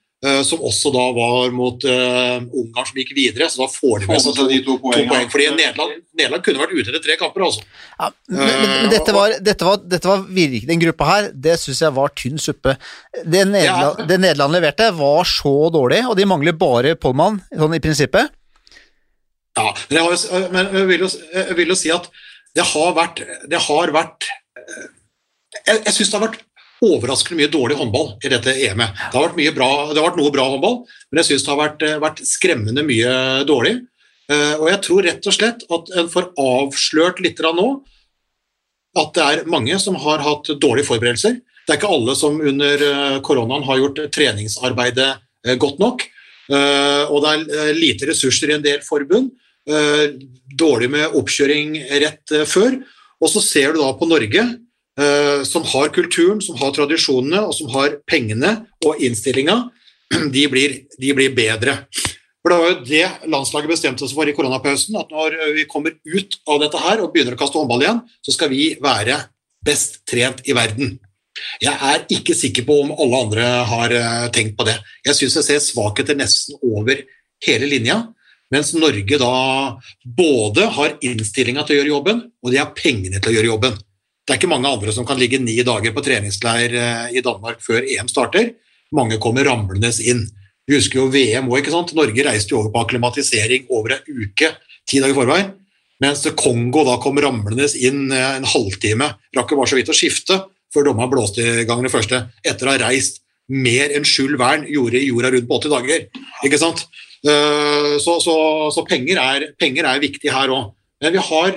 [0.43, 3.47] som også da var mot uh, Ungarn som gikk videre.
[3.47, 5.07] Så da får de med seg to, de to poeng.
[5.31, 7.63] Fordi Nederland, Nederland kunne vært ute etter tre kamper, altså.
[8.01, 11.55] Ja, men, men, men dette var, dette var, dette var virkelig, den gruppa her, det
[11.63, 12.75] syns jeg var tynn suppe.
[13.23, 14.09] Det Nederland, Ja.
[14.11, 18.35] det Nederland leverte, var så dårlig, og de mangler bare Pollmann, sånn i prinsippet.
[19.59, 22.11] Ja, men jeg, har, men jeg, vil jo, jeg vil jo si at
[22.59, 24.27] det har vært, det har vært
[24.59, 24.87] eh,
[25.67, 26.43] Jeg, jeg syns det har vært
[26.85, 28.95] overraskende mye dårlig håndball i dette EM-et.
[29.13, 30.77] Det det har vært noe bra håndball,
[31.11, 33.87] men jeg syns det har vært, eh, vært skremmende mye dårlig.
[34.31, 37.83] Eh, Og jeg tror rett og slett at en får avslørt litt av nå
[38.97, 41.41] at det er mange som har hatt dårlige forberedelser.
[41.67, 45.19] Det er ikke alle som under eh, koronaen har gjort treningsarbeidet
[45.59, 46.03] godt nok.
[46.51, 49.31] Og det er lite ressurser i en del forbund.
[50.59, 52.83] Dårlig med oppkjøring rett før.
[53.21, 54.59] Og så ser du da på Norge,
[55.47, 59.61] som har kulturen, som har tradisjonene, og som har pengene og innstillinga.
[60.35, 61.75] De blir, de blir bedre.
[62.43, 65.93] For Det var jo det landslaget bestemte seg for i koronapausen, at når vi kommer
[65.93, 69.19] ut av dette her og begynner å kaste håndball igjen, så skal vi være
[69.67, 70.97] best trent i verden.
[71.63, 74.79] Jeg er ikke sikker på om alle andre har eh, tenkt på det.
[75.07, 77.03] Jeg syns jeg ser svakheter nesten over
[77.45, 78.01] hele linja,
[78.53, 79.35] mens Norge da
[80.19, 83.79] både har innstillinga til å gjøre jobben, og de har pengene til å gjøre jobben.
[84.29, 87.63] Det er ikke mange andre som kan ligge ni dager på treningsleir eh, i Danmark
[87.65, 88.51] før EM starter.
[88.93, 90.27] Mange kommer ramlende inn.
[90.69, 91.71] Vi husker jo VM òg.
[91.97, 94.51] Norge reiste jo over på akklimatisering over en uke,
[94.85, 95.55] ti dager i forveien.
[96.05, 99.09] Mens Kongo da kom ramlende inn eh, en halvtime.
[99.39, 100.43] Rakk jo bare så vidt å skifte
[100.77, 102.21] før dommeren blåste i gang det første.
[102.45, 106.05] Etter å ha reist mer enn Skjul Vern gjorde i jorda rundt på 80 dager.
[106.45, 106.85] Ikke sant?
[107.25, 108.37] Eh, Så, så,
[108.77, 110.75] så penger, er, penger er viktig her òg.
[111.01, 111.55] Men vi har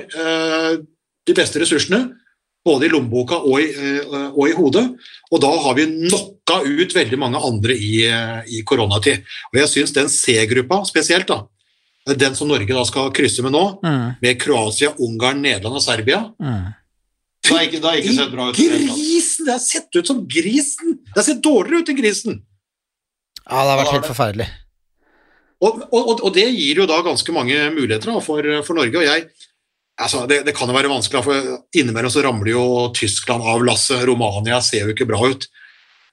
[1.27, 2.05] de beste ressursene,
[2.65, 4.83] både i lommeboka og i, eh, og i hodet.
[5.31, 9.23] Og da har vi knocka ut veldig mange andre i, eh, i koronatid.
[9.51, 11.45] Og jeg syns den C-gruppa spesielt, da,
[12.17, 16.31] den som Norge da skal krysse med nå, Mm, med Kroatia, Ungarn, Nederland og Serbia
[16.39, 16.73] mm.
[17.41, 18.55] Det har ikke, det har ikke sett bra ut.
[18.55, 19.45] Grisen!
[19.45, 20.99] Det har sett ut som grisen!
[21.09, 22.35] Det har sett dårligere ut enn grisen.
[23.49, 24.45] Ja, det har vært helt forferdelig.
[25.61, 28.97] Og, og, og det gir jo da ganske mange muligheter da, for, for Norge.
[28.97, 29.25] og jeg
[30.05, 32.65] altså det, det kan jo være vanskelig, for innimellom så ramler jo
[32.97, 34.03] Tyskland av lasset.
[34.07, 35.47] Romania ser jo ikke bra ut.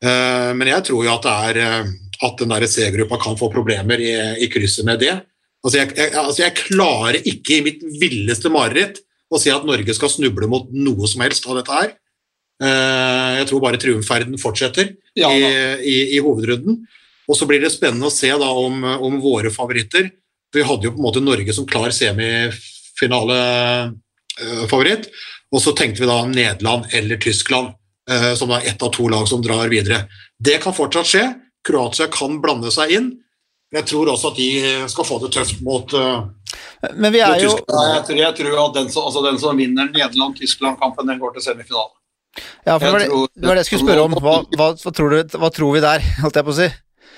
[0.04, 1.90] Eh, men jeg tror jo at, det er, eh,
[2.28, 4.12] at den der C-gruppa kan få problemer i,
[4.44, 5.16] i krysset med det.
[5.64, 9.96] Altså jeg, jeg, altså jeg klarer ikke i mitt villeste mareritt å si at Norge
[9.96, 11.90] skal snuble mot noe som helst av dette her.
[12.62, 15.42] Eh, jeg tror bare triumfferden fortsetter Ja, i,
[15.82, 16.80] i, i hovedrunden.
[17.28, 20.06] Og så blir det spennende å se da om, om våre favoritter
[20.54, 21.92] Vi hadde jo på en måte Norge som klar
[22.98, 25.08] semifinalefavoritt,
[25.52, 27.68] og så tenkte vi da Nederland eller Tyskland
[28.10, 30.08] eh, som er ett av to lag som drar videre.
[30.38, 31.34] Det kan fortsatt skje.
[31.66, 33.12] Kroatia kan blande seg inn.
[33.68, 34.50] Men jeg tror også at de
[34.88, 36.24] skal få det tøft mot uh,
[36.96, 39.86] Men vi er jo jeg, tror, jeg tror at den som, altså den som vinner
[39.92, 41.92] Nederland-Tyskland-kampen, den går til semifinale.
[42.64, 42.98] Ja, for det var
[43.34, 44.12] det var det jeg skulle spørre om.
[44.24, 46.68] Hva, hva, hva, tror, du, hva tror vi der, holdt jeg på å si?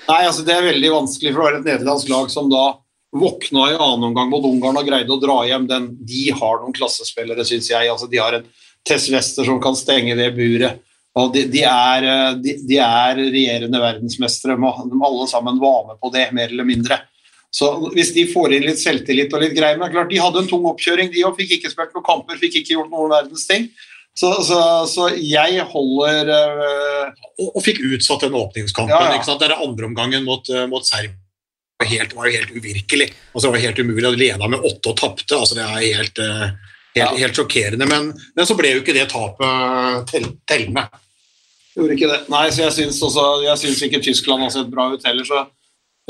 [0.09, 2.63] Nei, altså Det er veldig vanskelig, for det er et nederlandsk lag som da
[3.11, 5.89] våkna i annen omgang mot Ungarn og greide å dra hjem den.
[6.07, 7.89] De har noen klassespillere, syns jeg.
[7.91, 8.47] altså De har en
[8.87, 10.81] Tess Wester som kan stenge det buret.
[11.19, 14.55] Og de, de, er, eh, de, de er regjerende verdensmestere.
[14.55, 17.01] De alle sammen var med på det, mer eller mindre.
[17.51, 20.21] Så Hvis de får inn litt selvtillit og litt greier men det er klart De
[20.23, 21.35] hadde en tung oppkjøring, de òg.
[21.35, 23.67] fikk ikke spilt noen kamper, fikk ikke gjort noen verdens ting.
[24.15, 28.95] Så, så, så jeg holder øh, og, og fikk utsatt den åpningskampen.
[28.95, 29.19] Ja, ja.
[29.19, 29.43] ikke sant?
[29.43, 31.19] Det er andre omgangen mot, eh, mot Serbia
[31.81, 33.07] var helt, var helt uvirkelig.
[33.33, 34.03] Altså, det var helt umulig.
[34.03, 35.37] De leda med åtte og tapte.
[35.37, 37.87] Altså, det er helt, eh, helt, helt sjokkerende.
[37.89, 40.85] Men, men så ble jo ikke det tapet tell, tellende.
[41.75, 42.21] Gjorde ikke det.
[42.31, 45.27] Nei, så jeg syns, også, jeg syns ikke Tyskland har sett bra ut heller.
[45.27, 45.45] Så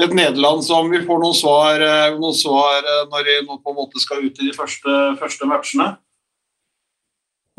[0.01, 3.77] et Nederland som vi får noen svar, eh, noen svar eh, når de på en
[3.77, 5.91] måte skal ut i de første, første matchene.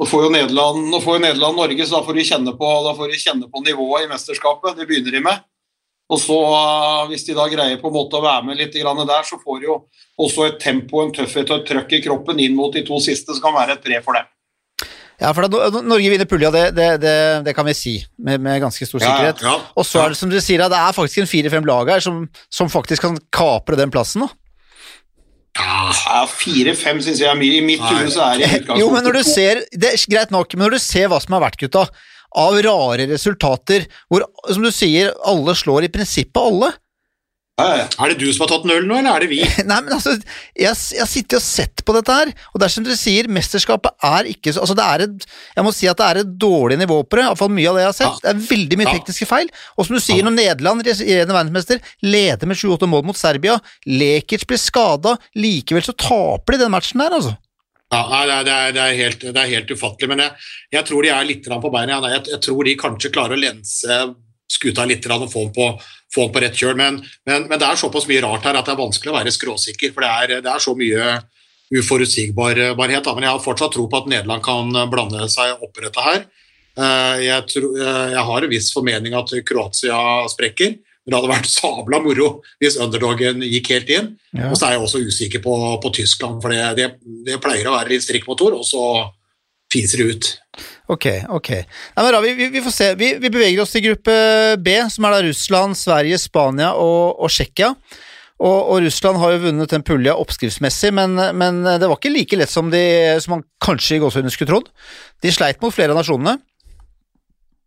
[0.00, 2.68] Nå får jo Nederland, nå får jo Nederland Norge, så da får, de kjenne på,
[2.86, 4.78] da får de kjenne på nivået i mesterskapet.
[4.80, 5.44] Det begynner de med.
[6.12, 9.24] Og så, eh, Hvis de da greier på en måte å være med litt der,
[9.24, 9.78] så får de jo
[10.20, 13.32] også et tempo, en tøffhet og et trøkk i kroppen inn mot de to siste,
[13.32, 14.28] som kan være et pre for dem.
[15.22, 18.60] Ja, for da, Norge vinner pulja, det, det, det, det kan vi si med, med
[18.60, 19.10] ganske stor Ja, ja.
[19.12, 19.42] sikkerhet.
[19.46, 19.54] Ja.
[19.78, 22.24] Og så er det som du sier, det er faktisk en fire-fem lag her som,
[22.50, 24.26] som faktisk kan kapre den plassen.
[24.26, 24.32] da.
[25.60, 27.60] Ja, Fire-fem syns jeg er mye.
[27.60, 30.54] I mitt hode så er det Jo, men når du ser Det er greit nok,
[30.56, 31.86] men når du ser hva som har vært, gutta,
[32.38, 36.72] av rare resultater, hvor, som du sier, alle slår i prinsippet alle
[37.60, 37.86] ja, ja.
[38.00, 39.40] Er det du som har tatt en øl nå, eller er det vi?
[39.68, 42.72] Nei, men altså, jeg, jeg har sittet og sett på dette her, og det er
[42.72, 45.26] som du sier, mesterskapet er ikke så Altså, det er et
[45.58, 47.84] Jeg må si at det er et dårlig nivå på det, iallfall mye av det
[47.84, 48.18] jeg har sett.
[48.24, 48.96] Det er veldig mye Ja.
[48.96, 49.52] tekniske feil.
[49.76, 54.48] Og som du sier, når Nederland, regjerende verdensmester, leder med 7-8 mål mot Serbia, Lekic
[54.48, 57.36] blir skada, likevel så taper de den matchen der, altså.
[57.92, 60.32] Ja, det, er, det, er, helt, det er helt ufattelig, men jeg,
[60.72, 61.98] jeg tror de er litt på beina.
[62.14, 63.98] Jeg, jeg tror de kanskje klarer å lense
[64.52, 65.66] skuta litt og få den på,
[66.12, 68.68] få den på rett kjøl, men, men, men det er såpass mye rart her at
[68.68, 71.12] det er vanskelig å være skråsikker, for det er, det er så mye
[71.72, 72.76] uforutsigbarhet.
[72.76, 76.24] Men jeg har fortsatt tro på at Nederland kan blande seg opp i dette her.
[76.76, 80.00] Eh, Jeg, tror, eh, jeg har en viss formening at Kroatia
[80.32, 82.28] sprekker, men det hadde vært sabla moro
[82.62, 84.12] hvis underdogen gikk helt inn.
[84.30, 84.52] Ja.
[84.52, 86.88] Og så er jeg også usikker på, på Tyskland, for det, det,
[87.26, 88.84] det pleier å være litt strikkmotor, og så
[89.72, 90.30] fiser det ut.
[90.92, 91.50] Ok, ok.
[91.56, 92.88] Nei, men da, vi, vi, får se.
[93.00, 94.14] Vi, vi beveger oss til gruppe
[94.62, 97.72] B, som er da Russland, Sverige, Spania og, og Tsjekkia.
[98.42, 102.38] Og, og Russland har jo vunnet den pulja oppskriftsmessig, men, men det var ikke like
[102.38, 102.82] lett som, de,
[103.22, 104.70] som man kanskje i gåsehudet skulle trodd.
[105.22, 106.40] De sleit mot flere av nasjonene.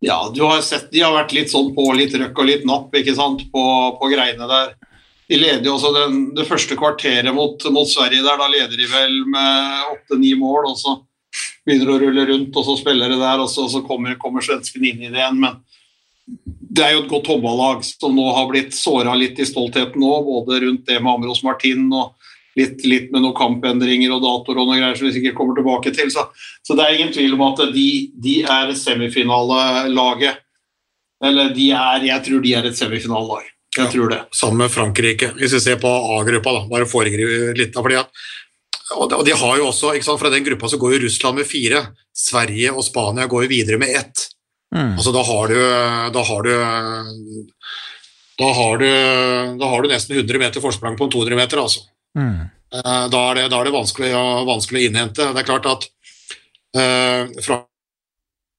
[0.04, 2.94] Ja, du har sett de har vært litt sånn på litt røkk og litt napp
[2.96, 3.64] ikke sant, på,
[3.96, 4.74] på greiene der.
[5.26, 8.86] De leder jo også den, det første kvarteret mot, mot Sverige der, da leder de
[8.90, 10.98] vel med åtte-ni mål, og så
[11.66, 14.44] begynner de å rulle rundt, og så spiller de der, og så, så kommer, kommer
[14.44, 15.40] svenskene inn i det igjen.
[15.42, 15.58] Men
[16.76, 20.12] det er jo et godt håndballag som nå har blitt såra litt i stoltheten nå,
[20.28, 22.14] både rundt det med Amros Martin og
[22.56, 25.92] litt, litt med noen kampendringer og datoer og noe greier som vi sikkert kommer tilbake
[25.96, 26.08] til.
[26.14, 26.24] Så,
[26.64, 27.86] så det er ingen tvil om at de,
[28.24, 30.42] de er semifinalelaget.
[31.24, 33.44] Eller de er Jeg tror de er et semifinalelag.
[33.76, 33.90] Jeg Ja.
[33.92, 34.20] tror det.
[34.32, 35.32] Sammen med Frankrike.
[35.36, 37.74] Hvis vi ser på A-gruppa, da, bare foregripe litt.
[37.74, 38.10] fordi at
[38.96, 41.00] og de, og de har jo også, ikke sant, Fra den gruppa så går jo
[41.06, 41.88] Russland med fire.
[42.14, 44.28] Sverige og Spania går jo videre med ett.
[44.74, 44.94] Mm.
[44.96, 45.54] Altså Da har du
[46.12, 46.52] Da har du
[48.38, 48.84] da har du,
[49.58, 51.56] da har du nesten 100 meter forsprang på en 200 meter.
[51.56, 51.80] altså.
[52.16, 52.50] Mm.
[52.74, 55.26] Eh, Da er det, da er det vanskelig, å- vanskelig å innhente.
[55.34, 55.88] Det er klart at
[56.76, 57.72] eh, Frankrike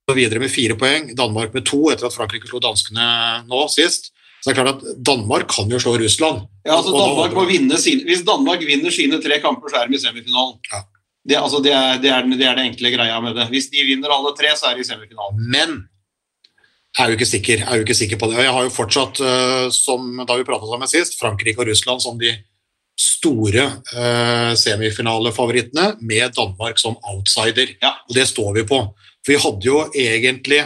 [0.08, 3.08] går videre med fire poeng, Danmark med to etter at Frankrike slo danskene
[3.50, 4.12] nå sist.
[4.40, 6.46] Så det er klart at Danmark kan jo slå Russland.
[6.64, 9.98] Ja, altså Danmark må vinne sine, Hvis Danmark vinner sine tre kamper, så er de
[9.98, 10.60] i semifinalen.
[10.72, 10.84] Ja.
[11.28, 13.50] Det, altså, det, er, det, er, den- det er den enkle greia med det.
[13.52, 15.42] Hvis de vinner alle tre, så er de i semifinalen.
[15.52, 15.74] Men
[16.96, 18.38] jeg er jo ikke sikker, jeg er jo ikke sikker på det.
[18.40, 22.02] Og Jeg har jo fortsatt, uh, som da vi pratet sammen sist, Frankrike og Russland
[22.02, 22.32] som de
[22.98, 23.64] store
[23.94, 27.76] eh, semifinalefavorittene, med Danmark som outsider.
[27.82, 27.94] Ja.
[28.10, 28.82] Og det står vi på.
[29.22, 30.64] For vi hadde jo egentlig,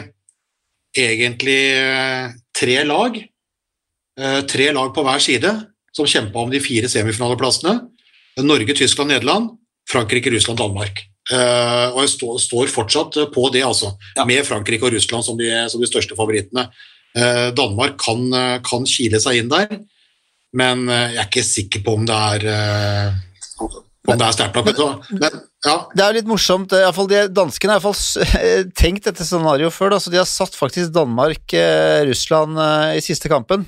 [0.97, 3.20] egentlig eh, tre lag,
[4.20, 5.53] eh, tre lag på hver side,
[5.91, 7.82] som kjempa om de fire semifinaleplassene.
[8.39, 9.51] Norge, Tyskland, Nederland,
[9.91, 11.03] Frankrike, Russland, Danmark.
[11.32, 13.93] Eh, og jeg står, står fortsatt eh, på det, altså.
[14.18, 14.26] Ja.
[14.28, 16.68] Med Frankrike og Russland som de, som de største favorittene.
[17.12, 18.24] Eh, Danmark kan,
[18.66, 19.82] kan kile seg inn der,
[20.54, 23.20] men eh, jeg er ikke sikker på om det er eh,
[23.62, 24.72] om det er sterkt nok.
[24.76, 25.36] Så, men,
[25.66, 28.72] ja, Det er jo litt morsomt, i fall de danskene har i hvert fall s-
[28.82, 32.58] tenkt dette scenarioet før, da, så de har satt faktisk Danmark-Russland
[32.97, 33.68] i siste kampen.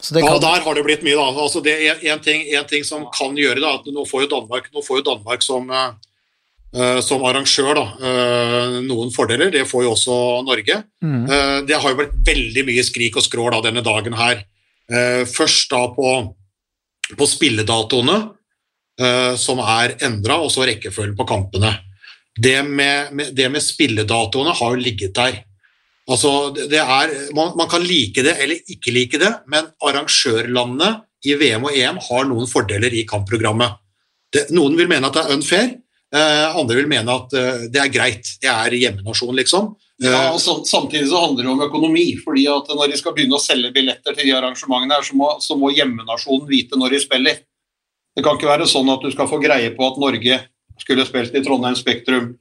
[0.00, 1.24] Så det Ja, der har det blitt mye, da.
[1.42, 4.26] Altså, det er en ting, en ting som kan gjøre det, er at nå får
[4.26, 5.88] jo Danmark, får jo Danmark som, eh,
[6.76, 9.50] eh, som arrangør da, uh, noen fordeler.
[9.50, 10.84] Det får jo også Norge.
[11.02, 14.44] mm, Uh, det har jo blitt veldig mye skrik og skrål da, denne dagen her.
[14.88, 16.12] Eh, først da på,
[17.18, 18.18] på spilledatoene,
[19.00, 21.74] eh, som er endra, og så rekkefølgen på kampene.
[22.38, 25.42] Det med, med, det med spilledatoene har jo ligget der.
[26.08, 30.94] Altså, det er, man, man kan like det eller ikke like det, men arrangørlandene
[31.26, 33.76] i VM og EM har noen fordeler i kampprogrammet.
[34.32, 35.68] Det, noen vil mene at det er unfair,
[36.14, 38.32] eh, andre vil mene at eh, det er greit.
[38.40, 39.74] Det er hjemmenasjon, liksom.
[39.98, 42.16] Ja, og så, Samtidig så handler det om økonomi.
[42.22, 45.30] fordi at Når de skal begynne å selge billetter til de arrangementene, her, så må,
[45.42, 47.40] så må hjemmenasjonen vite når de spiller.
[48.14, 50.38] Det kan ikke være sånn at du skal få greie på at Norge
[50.78, 52.36] skulle spilt i Trondheim Spektrum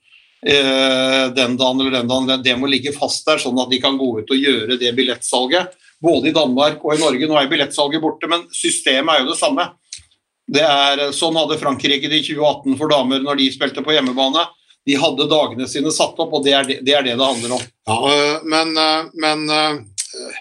[0.45, 2.43] eh, den dagen eller den dagen.
[2.43, 5.73] Det- må ligge fast der, sånn at de kan gå ut og gjøre det billettsalget.
[6.01, 7.25] Både i Danmark og i Norge.
[7.27, 9.71] Nå er billettsalget borte, men systemet er jo det samme.
[10.47, 14.45] Det er, sånn hadde Frankrike det i 2018 for damer når de spilte på hjemmebane.
[14.87, 17.57] De hadde dagene sine satt opp, og det er det det, er det, det handler
[17.57, 17.63] om.
[17.89, 20.37] Ja, øh, men, øh, men øh,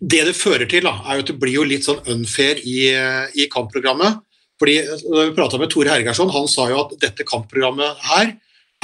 [0.00, 2.88] det det fører til, da, er jo at det blir jo litt sånn unfair i,
[3.36, 4.24] i kampprogrammet.
[4.58, 8.32] Fordi når vi prata med Tore Hergersson, han sa jo at dette kampprogrammet her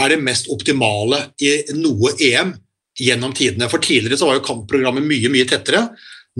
[0.03, 2.53] er det mest optimale i noe EM
[3.01, 3.69] gjennom tidene.
[3.71, 5.87] For tidligere så var jo kampprogrammet mye, mye tettere.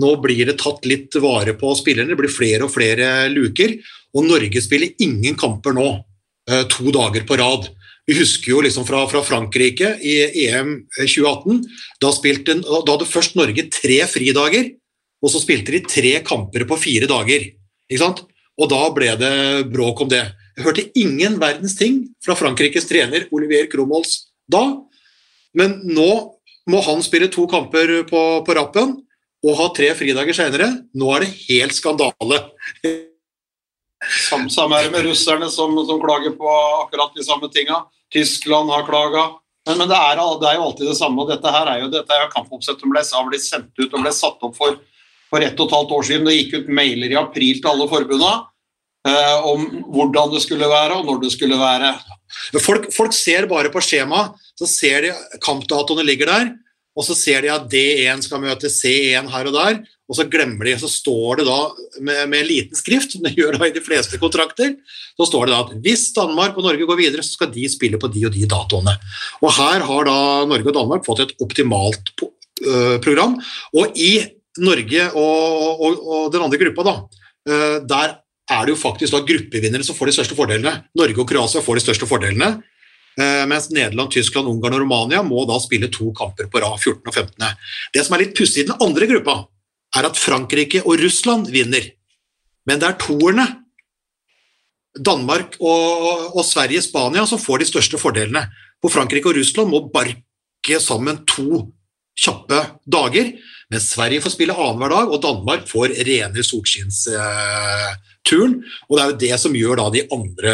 [0.01, 3.77] Nå blir det tatt litt vare på spillerne, det blir flere og flere luker.
[4.15, 5.87] Og Norge spiller ingen kamper nå,
[6.49, 7.69] eh, to dager på rad.
[8.05, 11.63] Vi husker jo liksom fra, fra Frankrike i EM 2018.
[12.03, 14.69] Da, spilte, da hadde først Norge tre fridager,
[15.25, 17.47] og så spilte de tre kamper på fire dager.
[17.89, 18.21] Ikke sant?
[18.61, 19.37] Og da ble det
[19.73, 20.21] bråk om det.
[20.55, 24.61] Jeg hørte ingen verdens ting fra Frankrikes trener Olivier Cromolls da,
[25.57, 26.11] men nå
[26.69, 28.95] må han spille to kamper på, på rappen
[29.45, 30.69] og ha tre fridager senere.
[30.97, 32.41] Nå er det helt skandale.
[34.29, 36.49] Sam- Samme er det med russerne som, som klager på
[36.83, 37.83] akkurat de samme tinga.
[38.13, 39.27] Tyskland har klaga.
[39.67, 41.23] Men, men det, er, det er jo alltid det samme.
[41.23, 44.03] og Dette her er jo, dette er jo kampoppsett som ble, ble sendt ut og
[44.03, 44.75] ble satt opp for,
[45.31, 46.27] for ett og et halvt år siden.
[46.29, 48.35] Det gikk ut mailer i april til alle forbundene
[49.09, 49.65] eh, om
[49.95, 51.95] hvordan det skulle være og når det skulle være.
[52.61, 56.53] Folk, folk ser bare på skjemaet, så ser de kampdatoene ligger der,
[56.95, 60.67] og så ser de at D1 skal møte C1 her og der, og så glemmer
[60.67, 61.57] de, så står det da
[62.05, 64.75] med, med liten skrift, som det gjør da i de fleste kontrakter,
[65.17, 67.99] så står det da at hvis Danmark og Norge går videre, så skal de spille
[68.01, 68.93] på de og de datoene.
[69.41, 70.17] Og her har da
[70.51, 73.39] Norge og Danmark fått et optimalt øh, program,
[73.73, 74.13] og i
[74.61, 76.95] Norge og, og, og den andre gruppa da,
[77.49, 80.77] øh, der er det jo faktisk da gruppevinnere som får de største fordelene.
[80.97, 82.51] Norge og Kroatia får de største fordelene,
[83.17, 87.01] eh, mens Nederland, Tyskland, Ungarn og Romania må da spille to kamper på rad, 14.
[87.09, 87.49] og 15.
[87.93, 89.39] Det som er litt pussig i den andre gruppa,
[89.95, 91.85] er at Frankrike og Russland vinner,
[92.67, 93.45] men det er toerne.
[94.95, 98.45] Danmark og, og Sverige Spania som får de største fordelene.
[98.79, 101.71] For Frankrike og Russland må barke sammen to
[102.15, 103.33] kjappe dager,
[103.71, 108.53] mens Sverige får spille annenhver dag, og Danmark får rene solskinnsturen.
[108.87, 110.53] og det er jo det som gjør da de andre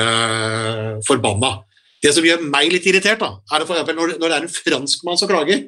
[1.07, 1.51] forbanna.
[2.01, 5.19] Det som gjør meg litt irritert, da, er for når, når det er en franskmann
[5.21, 5.59] som klager.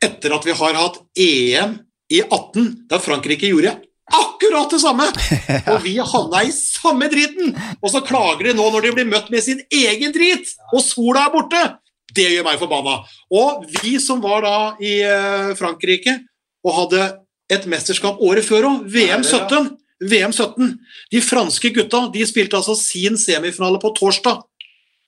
[0.00, 3.76] Etter at vi har hatt EM i 18, da Frankrike gjorde
[4.08, 5.06] akkurat det samme,
[5.72, 7.52] og vi havna i samme driten,
[7.82, 11.26] og så klager de nå når de blir møtt med sin egen drit, og sola
[11.26, 11.62] er borte.
[12.14, 13.02] Det gjør meg forbanna.
[13.36, 16.14] Og vi som var da i eh, Frankrike
[16.64, 17.02] og hadde
[17.52, 19.74] et mesterskap året før òg, VM 17.
[20.08, 20.72] VM 17.
[21.12, 24.40] De franske gutta de spilte altså sin semifinale på torsdag.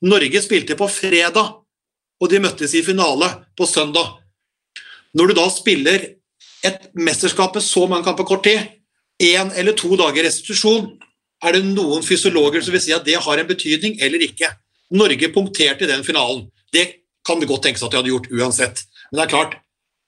[0.05, 1.57] Norge spilte på fredag,
[2.20, 4.18] og de møttes i finale på søndag.
[5.16, 6.05] Når du da spiller
[6.66, 8.66] et mesterskap med så mange kamper kort tid,
[9.20, 10.90] én eller to dager restitusjon,
[11.44, 14.50] er det noen fysiologer som vil si at det har en betydning eller ikke.
[14.92, 16.46] Norge punkterte i den finalen.
[16.72, 16.86] Det
[17.26, 18.84] kan det godt tenkes at de hadde gjort uansett.
[19.11, 19.54] Men det er klart,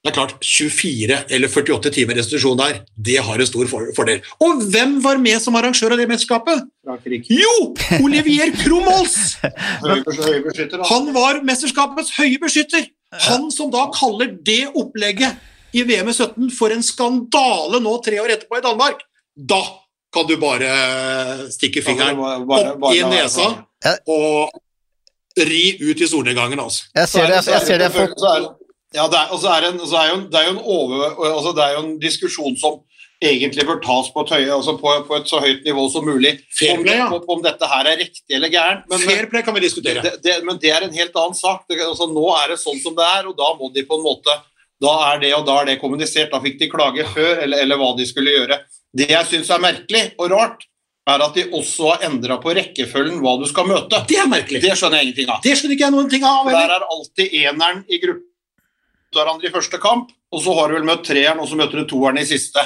[0.03, 4.25] det er klart 24 eller 48 timer restitusjon der, det har en stor fordel.
[4.43, 6.67] Og hvem var med som arrangør av det mesterskapet?
[6.85, 7.39] Frankrike.
[7.39, 7.55] Jo!
[8.03, 9.39] Olivier Krumholz!
[10.91, 12.91] Han var mesterskapets høye beskytter.
[13.29, 15.39] Han som da kaller det opplegget
[15.75, 19.01] i VM i 17 for en skandale nå tre år etterpå i Danmark.
[19.37, 19.63] Da
[20.13, 23.47] kan du bare stikke fingeren Bare- bare- opp i nesa
[24.07, 24.51] og
[25.39, 26.85] ri ut i solnedgangen, altså.
[26.95, 28.57] Jeg ser det, jeg ser det jeg får er det-
[28.95, 30.65] Ja, det er, og så er en, så er jo, en- det er jo en
[30.65, 32.81] over, altså det er jo en diskusjon som
[33.23, 36.41] egentlig bør tas på et, høye, altså på, på et så høyt nivå som mulig.
[36.53, 37.07] Fair Om, play, ja.
[37.07, 38.85] om, om dette her er riktig eller gærent.
[38.91, 40.03] Men, Fair play kan vi diskutere.
[40.03, 41.65] det, det, men det er en helt annen sak.
[41.71, 44.05] Det, altså, nå er det sånn som det er, og da må de på en
[44.05, 44.37] måte
[44.83, 46.33] da er det og da er det kommunisert.
[46.33, 48.59] Da fikk de klage før, eller, eller hva de skulle gjøre.
[48.93, 50.67] Det jeg syns er merkelig og rart,
[51.09, 54.03] er at de også har endra på rekkefølgen hva du skal møte.
[54.11, 54.61] Det er merkelig.
[54.63, 55.41] Det skjønner jeg ingenting av.
[55.43, 56.51] Det skjønner ikke jeg noen ting av.
[56.51, 58.29] Der er alltid eneren i gruppen
[59.13, 61.89] hverandre i første kamp, og så har du vel møtt treeren, og så møter du
[61.91, 62.63] toeren i siste.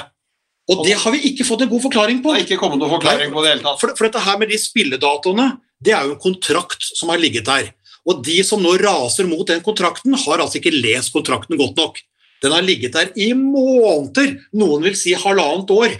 [0.71, 2.33] Og det har vi ikke fått en god forklaring på.
[2.33, 3.79] Det er ikke kommet noen forklaring på det hele tatt.
[3.81, 5.47] For, for dette her med de spilledatoene,
[5.83, 7.69] det er jo en kontrakt som har ligget der.
[8.07, 11.99] Og de som nå raser mot den kontrakten, har altså ikke lest kontrakten godt nok.
[12.43, 15.95] Den har ligget der i måneder, noen vil si halvannet år.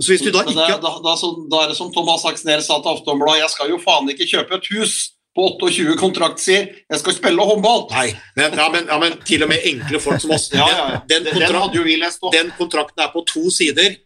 [0.00, 1.14] Så hvis du da ikke da, da, da,
[1.50, 4.58] da er det som Thomas Aksner sa til Aftonbladet, jeg skal jo faen ikke kjøpe
[4.58, 4.94] et hus
[5.34, 7.88] på 28 kontraktsider, jeg skal spille håndball.
[7.90, 8.08] Nei,
[8.38, 10.48] men, ja, men, ja, men til og med enkle folk som oss.
[10.54, 11.00] Ja.
[11.10, 13.96] Den, Den, den, den kontrakt, kontrakten er på to sider.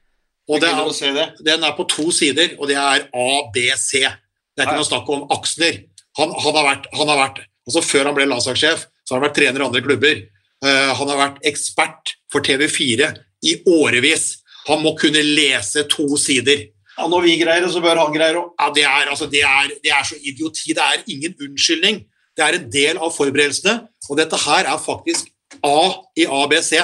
[0.49, 1.27] Og det er, det.
[1.45, 4.01] den er på to sider, og det er A, B, C.
[4.01, 5.83] Det er ikke noe snakk om Aksner.
[6.17, 9.27] Han, han, har vært, han har vært altså Før han ble landslagssjef, så har han
[9.27, 10.23] vært trener i andre klubber.
[10.65, 13.13] Eh, han har vært ekspert for TV4
[13.47, 14.39] i årevis.
[14.69, 16.67] Han må kunne lese to sider.
[16.99, 18.55] Ja, når vi greier det, så bør han greie det òg.
[18.59, 20.75] Ja, det, er, altså, det, er, det er så idioti.
[20.75, 22.03] Det er ingen unnskyldning.
[22.35, 25.31] Det er en del av forberedelsene, og dette her er faktisk
[25.65, 25.79] A
[26.19, 26.77] i ABC.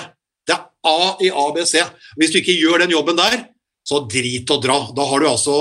[0.46, 1.76] Det er A i ABC.
[2.18, 3.44] Hvis du ikke gjør den jobben der,
[3.86, 4.78] så drit og dra.
[4.96, 5.56] Da har du altså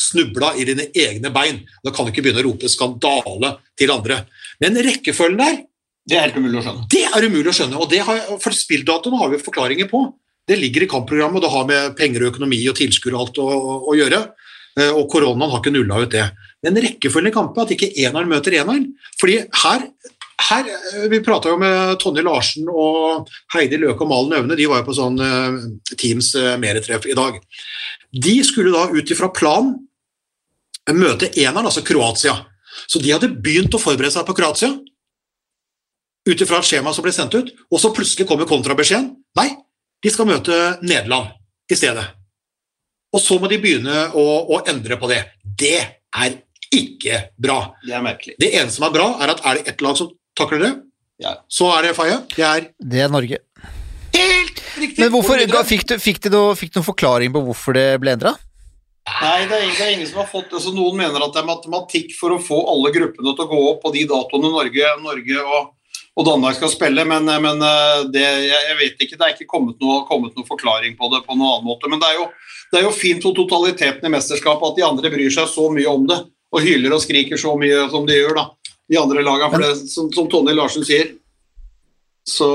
[0.00, 1.60] snubla i dine egne bein.
[1.84, 4.22] Da kan du ikke begynne å rope skandale til andre.
[4.62, 5.58] Men rekkefølgen der,
[6.10, 6.88] Det er helt umulig å skjønne.
[6.90, 7.78] det er umulig å skjønne.
[7.78, 10.02] og det har, For spilldatoen har vi forklaringer på.
[10.48, 13.38] Det ligger i kampprogrammet, og det har med penger og økonomi og tilskuere og alt
[13.38, 14.22] å, å, å gjøre.
[14.78, 16.24] Eh, Og koronaen har ikke nulla ut det.
[16.64, 18.88] Men rekkefølgen i kampen, at ikke eneren møter eneren
[19.20, 19.86] fordi her,
[20.48, 24.68] her eh, Vi prata jo med Tonje Larsen og Heidi Løke og Malen Øvne, de
[24.70, 25.62] var jo på sånn eh,
[25.94, 27.38] Teams meretreff i dag.
[28.10, 29.76] De skulle da ut ifra planen
[30.90, 32.34] møte eneren, altså Kroatia.
[32.90, 34.72] Så de hadde begynt å forberede seg på Kroatia
[36.30, 39.10] ut ifra et skjema som ble sendt ut, og så plutselig kommer kontrabeskjeden.
[39.38, 39.48] Nei,
[40.02, 41.34] de skal møte Nederland
[41.70, 42.06] i stedet.
[43.14, 44.24] Og så må de begynne å,
[44.54, 45.24] å endre på det.
[45.58, 46.36] Det er
[46.70, 47.56] ikke bra.
[47.82, 48.36] Det er merkelig.
[48.38, 50.72] Det eneste som er bra, er at er det ett lag som takler det,
[51.20, 51.34] Ja.
[51.52, 52.20] så er det Faye.
[52.36, 53.38] Det er Det er Norge.
[54.14, 54.98] helt riktig.
[55.02, 58.14] Men hvorfor, fikk, du, fikk, du noe, fikk du noen forklaring på hvorfor det ble
[58.14, 58.36] endra?
[59.10, 60.60] Nei, det er, det er ingen som har fått det.
[60.62, 63.60] Så noen mener at det er matematikk for å få alle gruppene til å gå
[63.72, 65.72] opp på de datoene Norge, Norge og,
[66.18, 69.16] og Danmark skal spille, men, men eh, det, jeg, jeg vet ikke.
[69.16, 71.90] Det er ikke kommet noe, kommet noe forklaring på det på noen annen måte.
[71.90, 72.26] Men det er jo,
[72.72, 75.88] det er jo fint for totaliteten i mesterskapet at de andre bryr seg så mye
[75.90, 76.18] om det,
[76.50, 78.74] og hyler og skriker så mye som de gjør, da.
[78.90, 79.52] De andre lagene.
[79.54, 81.14] For det, som, som Tonje Larsen sier,
[82.26, 82.50] så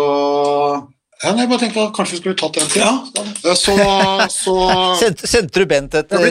[1.23, 2.81] Ja, nei, jeg bare tenkte at kanskje vi skulle tatt en til.
[2.83, 3.53] Ja.
[3.55, 3.75] Så,
[4.33, 4.55] så
[5.01, 6.25] Sendte, sendte du Bent etter,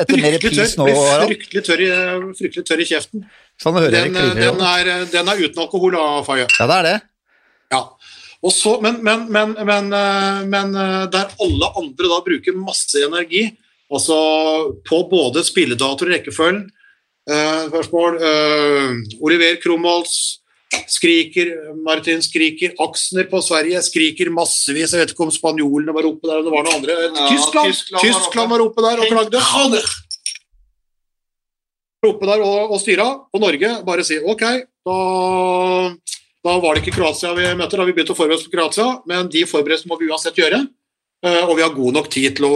[0.00, 1.34] etter mer pris pis nå, ble Harald?
[1.34, 1.90] fryktelig tørr, i,
[2.38, 3.26] fryktelig tørr i kjeften.
[3.60, 6.48] Sånn hører Den, den, er, den er uten alkohol, da, Faye.
[6.56, 6.96] Ja, det er det.
[7.74, 7.82] Ja.
[8.40, 13.02] Og så, men, men, men, men, eh, men eh, der alle andre da bruker masse
[13.04, 13.44] energi,
[13.92, 14.16] altså
[14.88, 16.62] på både spilledato og rekkefølgen
[17.28, 20.39] eh, Spørsmål eh, Oliver Krumholz
[20.90, 21.50] skriker,
[21.82, 24.92] Martin skriker, Aksner på Sverige skriker massevis.
[24.94, 26.98] Jeg vet ikke om spanjolene var oppe der, eller det var noen andre.
[27.08, 29.82] Ja, Tyskland, Tyskland var Tyskland var oppe der og klagde.
[32.10, 34.44] Oppe der og, og styra, og Norge bare sier ok,
[34.88, 34.96] da
[36.40, 38.86] da var det ikke Kroatia vi møtte, da vi begynte å forberede oss på Kroatia,
[39.10, 40.62] men de forberedelsene må vi uansett gjøre.
[41.26, 42.54] eh, Og vi har god nok tid til å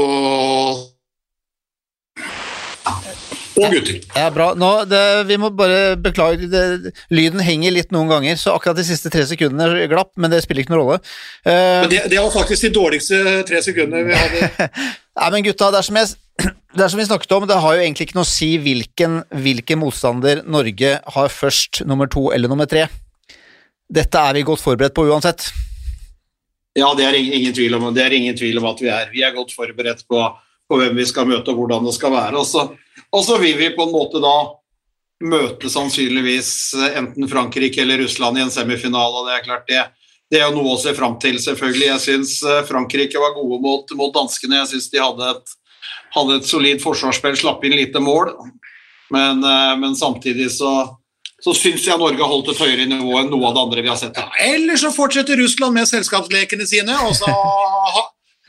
[3.54, 4.00] Og gutter.
[4.16, 4.48] Ja, bra.
[4.58, 8.86] Nå, det, vi må bare beklage, det, lyden henger litt noen ganger, så akkurat de
[8.88, 10.98] siste tre sekundene glapp, men det spiller ikke noen rolle.
[11.46, 14.70] Uh, Men det, det var faktisk de dårligste tre sekundene vi hadde.
[15.20, 16.10] Nei, men gutta, det er, som jeg,
[16.74, 19.20] det er som vi snakket om, det har jo egentlig ikke noe å si hvilken,
[19.44, 22.88] hvilken motstander Norge har først, nummer to eller nummer tre.
[23.94, 25.46] Dette er vi godt forberedt på uansett.
[26.74, 29.10] Ja, det er ingen, ingen, tvil om, det er ingen tvil om at vi er.
[29.12, 30.24] Vi er godt forberedt på,
[30.66, 32.40] på hvem vi skal møte og hvordan det skal være.
[32.40, 32.64] Og så,
[33.14, 34.36] og så vil vi på en måte da
[35.24, 36.50] møte sannsynligvis
[36.98, 39.20] enten Frankrike eller Russland i en semifinale.
[39.20, 39.84] og Det er klart det,
[40.32, 41.86] det er jo noe å se fram til, selvfølgelig.
[41.92, 42.34] Jeg syns
[42.68, 44.58] Frankrike var gode mot, mot danskene.
[44.64, 45.54] Jeg syns de hadde et,
[46.18, 48.34] hadde et solid forsvarsspill, slapp inn lite mål.
[49.14, 50.74] Men, eh, men samtidig så
[51.44, 53.90] så syns jeg Norge har holdt et høyere nivå enn noe av det andre vi
[53.90, 54.16] har sett.
[54.16, 57.28] Ja, Eller så fortsetter Russland med selskapslekene sine, og så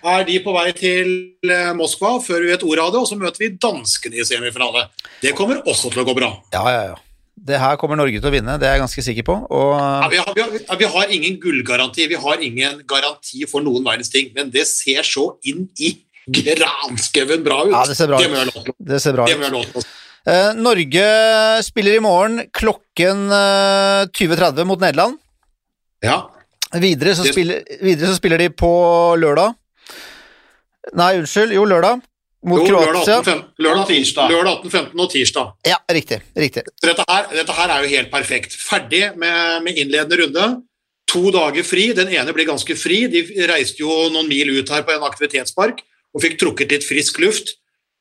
[0.06, 1.10] er de på vei til
[1.50, 4.88] eh, Moskva før vi vet ordet av det, og så møter vi danskene i semifinale.
[5.24, 6.32] Det kommer også til å gå bra.
[6.56, 7.02] Ja, ja, ja.
[7.46, 9.36] Det her kommer Norge til å vinne, det er jeg ganske sikker på.
[9.54, 13.66] Og Ja, vi, har, vi, har, vi har ingen gullgaranti, vi har ingen garanti for
[13.66, 15.92] noen verdens ting, men det ser så inn i
[16.26, 17.76] granskauen bra ut.
[17.76, 18.72] Ja, det ser bra ut.
[18.80, 19.92] det ser bra ut.
[20.26, 21.10] Eh, Norge
[21.68, 25.20] spiller i morgen klokken eh, 20.30 mot Nederland.
[26.02, 26.24] Ja.
[26.82, 28.72] Videre så, spiller, videre så spiller de på
[29.22, 29.54] lørdag.
[30.94, 31.54] Nei, unnskyld.
[31.56, 32.02] Jo, lørdag.
[32.46, 33.18] Mot Jo, lørdag Kroatia.
[33.22, 34.30] 18, 15, lørdag, Og tirsdag.
[34.30, 35.48] lørdag 18, og tirsdag.
[35.66, 36.22] Ja, riktig.
[36.38, 36.64] riktig.
[36.84, 38.54] Dette her, dette her er jo helt perfekt.
[38.54, 40.62] Ferdig med, med innledende runde.
[41.10, 41.92] To dager fri.
[41.94, 43.08] Den ene ble ganske fri.
[43.10, 45.82] De reiste jo noen mil ut her på en aktivitetspark
[46.16, 47.56] og fikk trukket litt frisk luft.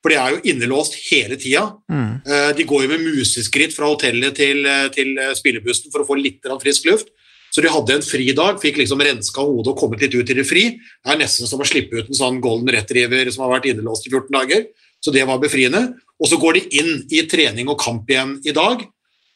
[0.05, 1.65] For de er jo innelåst hele tida.
[1.89, 2.21] Mm.
[2.29, 6.07] Eh, De går jo med museskritt fra hotellet til, eh, til eh, spillebussen for å
[6.07, 7.09] få litt frisk luft.
[7.55, 10.47] Så de hadde en fridag, fikk liksom renska hodet og kommet litt ut i det
[10.49, 10.65] fri.
[10.75, 14.09] Det er nesten som å slippe ut en sånn golden retriever som har vært innelåst
[14.09, 14.65] i 14 dager.
[14.99, 15.85] Så det var befriende.
[16.19, 18.83] Og så går de inn i trening og kamp igjen i dag.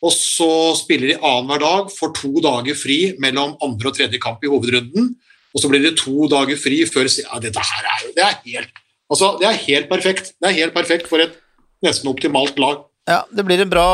[0.02, 4.42] Og så spiller de annenhver dag, får to dager fri mellom andre og tredje kamp
[4.42, 5.12] i hovedrunden.
[5.54, 8.36] Og så blir det to dager fri før Ja, dette her er jo Det er
[8.44, 10.34] helt, altså, det er helt perfekt.
[10.42, 11.38] Det er helt perfekt for et
[11.86, 12.82] nesten optimalt lag.
[13.08, 13.88] Ja, det blir en bra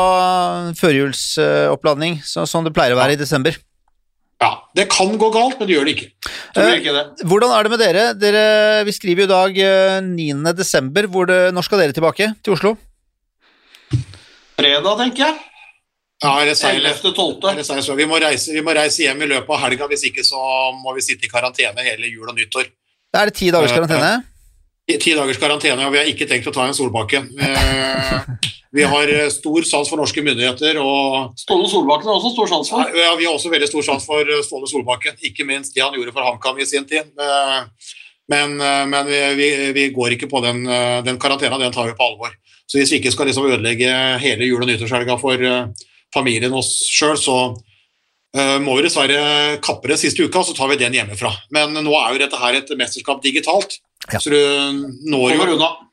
[0.75, 3.55] førjulsoppladning, sånn som det pleier å være i desember.
[4.43, 6.09] Ja, Det kan gå galt, men det gjør det ikke.
[6.59, 7.03] Eh, ikke det.
[7.23, 8.03] Hvordan er det med dere?
[8.19, 8.45] dere
[8.85, 10.53] vi skriver jo i dag eh, 9.
[10.57, 11.07] desember.
[11.55, 12.75] Når skal dere tilbake til Oslo?
[14.55, 15.37] Fredag, tenker jeg.
[16.23, 17.43] Ja, eller seil, 11.12.
[17.51, 20.05] eller seil, så vi, må reise, vi må reise hjem i løpet av helga, hvis
[20.09, 20.39] ikke så
[20.79, 22.69] må vi sitte i karantene hele jul og nyttår.
[23.11, 24.13] Da er det ti dagers karantene.
[24.87, 27.27] Ti dagers karantene, og vi har ikke tenkt å ta en Solbakken.
[28.75, 32.69] Vi har eh, stor sans for norske myndigheter, og Ståle Solbakken har også stor sans
[32.73, 32.91] for.
[32.91, 35.15] ja, vi har også veldig stor sans for eh, Ståle Solbakken.
[35.23, 37.13] Ikke minst det han gjorde for HamKam i sin tid.
[37.15, 37.61] Eh,
[38.27, 40.63] Men, men vi, vi, vi går ikke på den,
[41.05, 42.31] den karantena, den tar vi på alvor.
[42.65, 45.43] Så hvis vi ikke skal liksom ødelegge hele jul- og nyttårshelga for
[46.15, 47.35] familien oss sjøl, så
[48.33, 51.29] eh, må vi dessverre kappe det siste uka, så tar vi den hjemmefra.
[51.53, 53.77] Men nå er jo dette her et mesterskap digitalt,
[54.09, 54.17] Ja.
[54.17, 54.41] så du
[55.05, 55.45] når jo,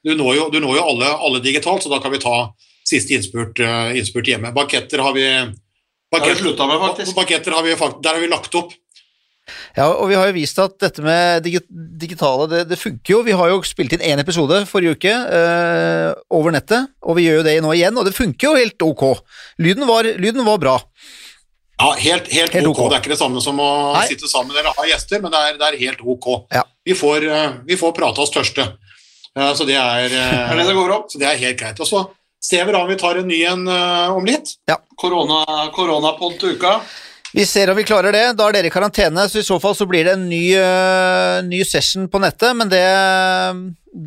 [0.08, 2.46] du når jo, du når jo alle, alle digitalt, så da kan vi ta
[2.92, 4.52] siste innspurt, eh, innspurt hjemme.
[4.56, 7.16] Banketter har vi Det har vi banketter, med, faktisk.
[7.16, 7.74] banketter har vi,
[8.04, 8.72] der har vi lagt opp.
[9.74, 13.22] Ja, og vi har jo vist at dette med digitale, det, det funker jo.
[13.26, 17.40] Vi har jo spilt inn én episode forrige uke eh, over nettet, og vi gjør
[17.40, 19.02] jo det nå igjen, og det funker jo helt ok.
[19.64, 20.76] Lyden var, lyden var bra.
[21.80, 22.78] Ja, helt, helt, Helt ok.
[22.84, 22.90] ok.
[22.92, 24.04] Det er ikke det samme som å Nei.
[24.12, 26.28] sitte sammen eller ha gjester, men det er, det er helt ok.
[26.54, 26.62] Ja.
[26.86, 28.68] Vi, får, eh, vi får prate oss tørste.
[29.32, 31.06] Så det er, Er det det går opp?
[31.08, 31.78] så det er helt greit.
[31.80, 32.02] Og så
[32.42, 34.56] ser vi da om vi tar en ny en eh, om litt.
[34.98, 36.80] Korona, koronapod til uka.
[37.32, 38.24] Vi ser om vi klarer det.
[38.36, 41.40] Da er dere i karantene, så i så fall så blir det en ny, uh,
[41.46, 42.82] ny session på nettet, men det,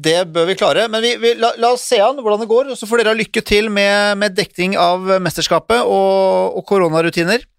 [0.06, 0.86] det bør vi klare.
[0.94, 3.16] Men vi, vi, la, la oss se an hvordan det går, og så får dere
[3.16, 7.50] ha lykke til med, med dekning av mesterskapet og, og koronarutiner.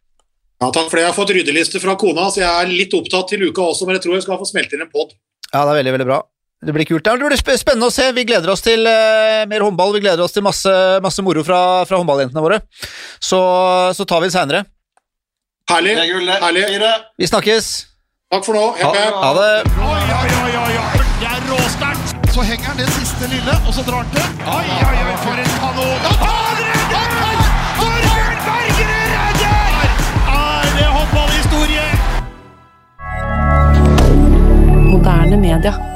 [0.62, 1.02] Ja, takk for det.
[1.02, 3.98] Jeg har fått ryddeliste fra kona, så jeg er litt opptatt til uka også, men
[3.98, 5.18] jeg tror jeg skal få smelt inn en pod.
[5.50, 6.22] Ja, det er veldig, veldig bra.
[6.66, 7.04] Det blir kult.
[7.06, 8.08] Det blir spennende å se.
[8.16, 9.92] Vi gleder oss til eh, mer håndball.
[9.94, 10.72] Vi gleder oss til masse,
[11.04, 12.58] masse moro fra, fra håndballjentene våre.
[13.22, 13.38] Så,
[13.94, 14.64] så tar vi det seinere.
[15.70, 15.94] Herlig.
[15.94, 16.40] Det er det.
[16.42, 16.90] Herlig.
[17.22, 17.68] Vi snakkes.
[18.34, 18.64] Takk for nå.
[18.74, 19.14] Ha, Hepp, hepp.
[19.22, 19.52] ha det.
[19.78, 21.06] Oi, oi, oi, oi.
[21.22, 22.14] Det er råsterkt.
[22.34, 24.26] Så henger han det siste lille, og så drar han til.
[24.50, 26.00] Oi, oi, oi, for en kanon.
[26.26, 27.36] Han redder!
[27.78, 29.86] Torbjørn Bergerud redder!
[30.34, 31.86] Er det håndballhistorie?
[34.90, 35.95] Moderne media.